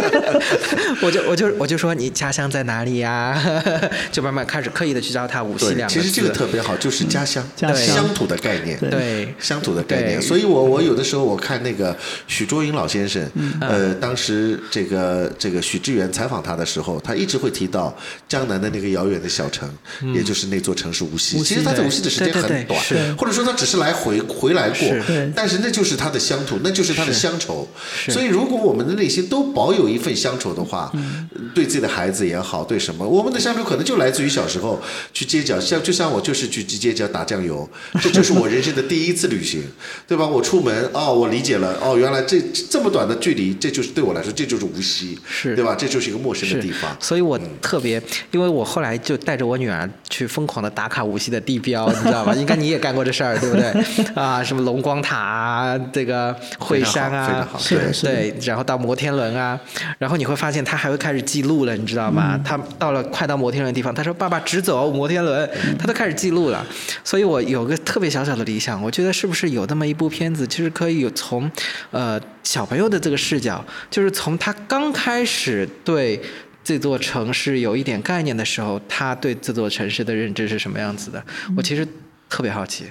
[1.02, 3.40] 我就我就我就说你家乡在哪里呀？
[4.12, 6.00] 就慢慢开始刻意的去教他无锡对，两个字。
[6.00, 8.78] 其实这个特别好，就是家乡、家乡乡土的概念。
[8.78, 11.96] 对对乡土的概念，所以我我有的时候我看那个
[12.26, 17.96] 许卓英老先生，嗯呃，当时时这个这个许志远采访他的时候，他一直会提到
[18.28, 19.70] 江南的那个遥远的小城，
[20.14, 21.36] 也就是那座城市无锡。
[21.36, 24.78] 无锡其实他在无锡的时间很短，或者说他只是来回回来过。
[24.78, 27.68] 是，但是那就是他的乡土，那就是他的乡愁。
[28.08, 31.28] 所以如果我们的内心都保有一份乡愁的话，嗯。
[31.54, 34.80] 对自己的孩子也好，对什么，我们的乡愁可能就来自于小时候
[35.12, 37.68] 去街角，像就像我就是去街角打酱油，
[38.00, 39.62] 这就是我人生的第一次旅行，
[40.06, 40.26] 对吧？
[40.26, 42.40] 我出门哦，我理解了，哦，原来这
[42.70, 45.74] 这么短的距离，这就是对我来说，这就是无锡，是对吧？
[45.78, 46.96] 这就是一个陌生的地方。
[46.98, 52.34] 所以我特别，因为我后来就带着我女儿去疯狂的打卡无锡的地标， 你知道吧？
[52.34, 54.14] 应该你也干过这事儿，对不对？
[54.14, 59.60] 啊，什么龙光塔啊，这个惠山啊是对，然后到摩天轮啊，
[59.98, 62.40] 然后你会发现他还会开始记录了，你知道吗？
[62.42, 65.48] 他到了快到摩天轮的地方，他说：“爸爸直走摩天轮。”
[65.78, 66.64] 他都开始记录了。
[67.04, 71.50] 所以我有个特别小小的理想，我觉得是不是有那么一部片子，其实可以有从
[71.90, 76.20] 呃小朋友的这个视角，就是从他刚开始对。
[76.62, 81.24] 这座城市有一点概念的时候，他对这座城市的认知是什么样子的？
[81.56, 81.84] 我其实
[82.28, 82.84] 特别好奇。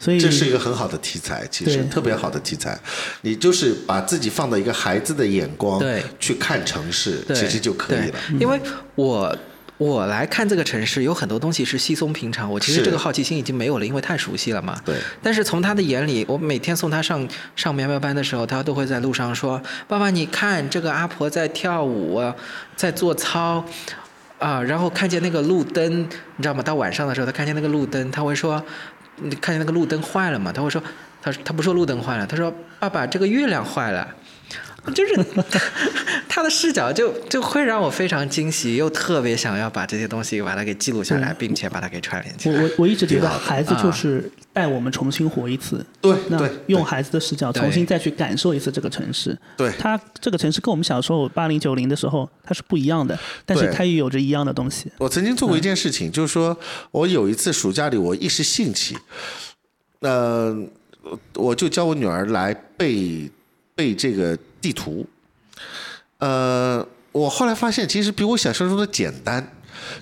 [0.00, 2.76] 所以这是一个很好的题材，其实特别好的题材。
[3.20, 8.14] 你就是把自己放到一个孩子的眼光对去看城市，其实就可以了。
[8.40, 8.58] 因为
[8.94, 9.36] 我
[9.78, 14.80] 我来看这个城市，有很多东西是稀松平常，我其实这个好奇心已经没有了，因为太熟悉了嘛。
[14.84, 22.20] 对但是从他的眼里，我每天送他上上苗苗班的时候，他都会在路上说：“爸爸，你看这个阿婆在跳舞，
[22.76, 23.64] 在做操。”
[24.38, 26.62] 啊，然后看见那个路灯，你知道吗？
[26.62, 28.64] 到晚上的时候，他看见那个路灯，他会说
[29.22, 30.80] ：“你看见那个路灯坏了吗？”他会说
[31.22, 34.06] ：“他他不说路灯坏了，他说爸爸，这个月亮坏了。”
[34.90, 35.24] 就是
[36.28, 42.56] 他的视角就就会让我非常惊喜，又特别想要把这些东西把它给记录下来，并且把它给串联起来。
[42.56, 49.36] 我我我一直觉得孩子就是带我们重新活一次，对那用孩子的视角重新再去感受一次这个城市。
[49.56, 54.90] 对他这个城市跟我们小时候八零九零的时候它是不一样的，但是对它也有着一样的东西。
[54.98, 56.56] 我曾经做过一件事情，就是说
[56.90, 58.96] 我有一次暑假里，我一时兴起，
[60.00, 60.56] 呃，
[61.34, 63.30] 我就教我女儿来背
[63.74, 64.36] 背这个
[64.68, 65.06] 地图，
[66.18, 69.54] 呃，我后来发现其实比我想象中的简单。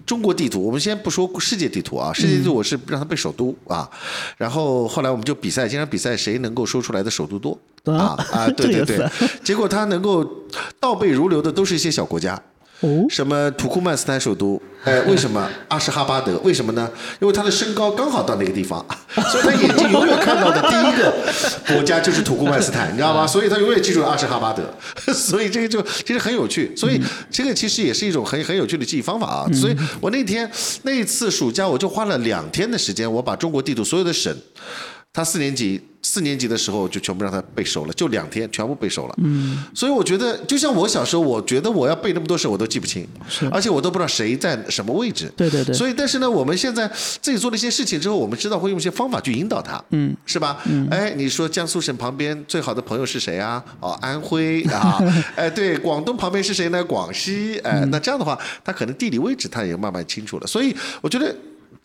[0.04, 3.88] 中国地图，我们先不说世界地图啊，世界地图我是让他背首都啊，
[4.36, 9.08] 然后后来我们就比赛，经常比赛谁能够说出来的首都多啊啊，对 对对
[9.44, 10.26] 结果他能够
[10.80, 12.42] 倒背如流的都是一些小国家，
[12.80, 14.60] 哦，什么土库曼斯坦首都？
[14.84, 16.36] 哎，为什么 阿什哈巴德？
[16.44, 16.88] 为什么呢？
[17.20, 18.84] 因为他的身高刚好到那个地方，
[19.32, 21.12] 所以他眼睛永远看到的第一个
[21.66, 23.26] 国家就是土库曼斯坦， 你知道吗？
[23.26, 24.62] 所以他永远记住了阿什哈巴德，
[25.12, 26.76] 所以这个就其实很有趣。
[26.76, 27.00] 所以
[27.30, 29.48] 这个其实也是一种很很有趣的记忆方法啊。
[29.52, 30.48] 所以我那天
[30.82, 34.36] 那一次暑假，我就花了两天的时间，我把中国地图所有的省。
[35.16, 39.14] 他四年级四年级的时候就全部让他背熟了，就两天全部背熟了。
[39.16, 43.08] 嗯，所以我觉得，就像我小时候，我觉得我要背那么多事我都记不清，
[43.50, 45.32] 而且我都不知道谁在什么位置。
[45.34, 46.86] 对对对所以，但是呢，我们现在
[47.22, 50.58] 自己做了一些事情之后，我们知道会用一些方法去引导他，嗯，是吧？
[50.66, 53.64] 嗯，哎，你说江苏省旁边最好的朋友是谁啊？
[53.80, 55.02] 哦，安徽啊，
[55.34, 56.84] 哎，对，广东旁边是谁呢？
[56.84, 60.46] 广西，哎，嗯那这样的话，他可能地理位置他也慢慢清楚了。
[60.46, 61.34] 所以，我觉得。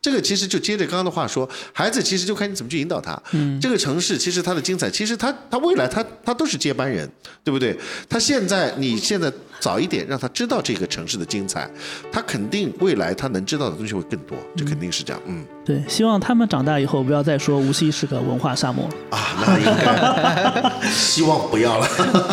[0.01, 3.21] 这个其实就接着刚刚的话说，孩子其实就看你怎么去引导他。
[3.33, 7.07] 嗯，这个城市其实它的精彩，其实他他未来他他都是接班人，
[7.43, 7.77] 对不对？
[8.09, 11.69] 他现在你现在早一点让他知道这个城市的精彩，
[12.11, 15.21] 他肯定未来他能知道的东西会更多，这肯定是这样。
[15.27, 18.89] 嗯对，希望他们长大以后不要再说无锡是个文化沙漠。
[19.11, 21.87] 啊，那应该 希望不要了。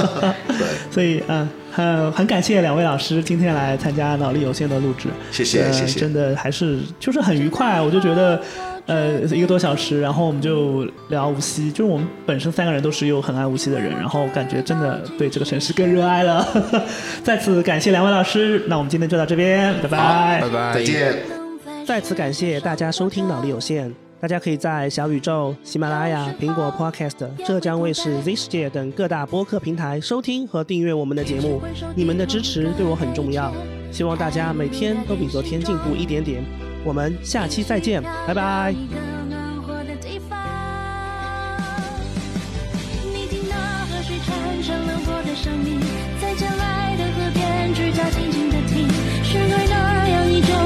[0.49, 8.43] 对，所以，嗯，很很感谢两位老师今天来参加脑力有限的录制，谢谢呃谢谢真的还是就是很愉快，我就觉得。
[8.89, 16.47] 呃，一个多小时，然后我们就聊无锡，就是我们本身三个人都是又很爱无锡的人，然后感觉真的对这个城市更热爱了。
[17.23, 20.41] 再次感谢两位老师，那我们今天就到这边，拜拜。
[20.41, 21.15] 拜拜，再见。
[21.87, 23.95] 再次感谢大家收听脑力有限。
[24.21, 31.63] 大家可以在小宇宙、喜马拉雅、苹果 Podcast、浙江卫视 Z 世界等各大播客平台收听和订阅我们的节目。
[31.95, 33.53] 你们的支持对我很重要，
[33.93, 36.43] 希望大家每天都比昨天进步一点点。
[36.85, 38.71] 我们下期再见拜拜。
[38.71, 38.97] 一个
[39.29, 40.39] 暖和的地方
[43.13, 43.57] 你听那
[43.87, 44.17] 河水
[45.23, 45.81] 的声音
[46.21, 47.75] 在将来的河边
[49.25, 49.65] 是那
[50.09, 50.59] 样一种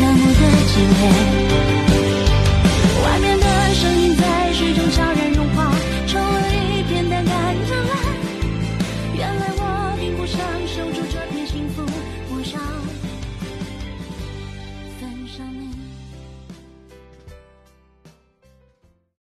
[0.00, 0.48] 那么的
[3.04, 3.44] 外面的
[3.74, 5.27] 声音在水中悄然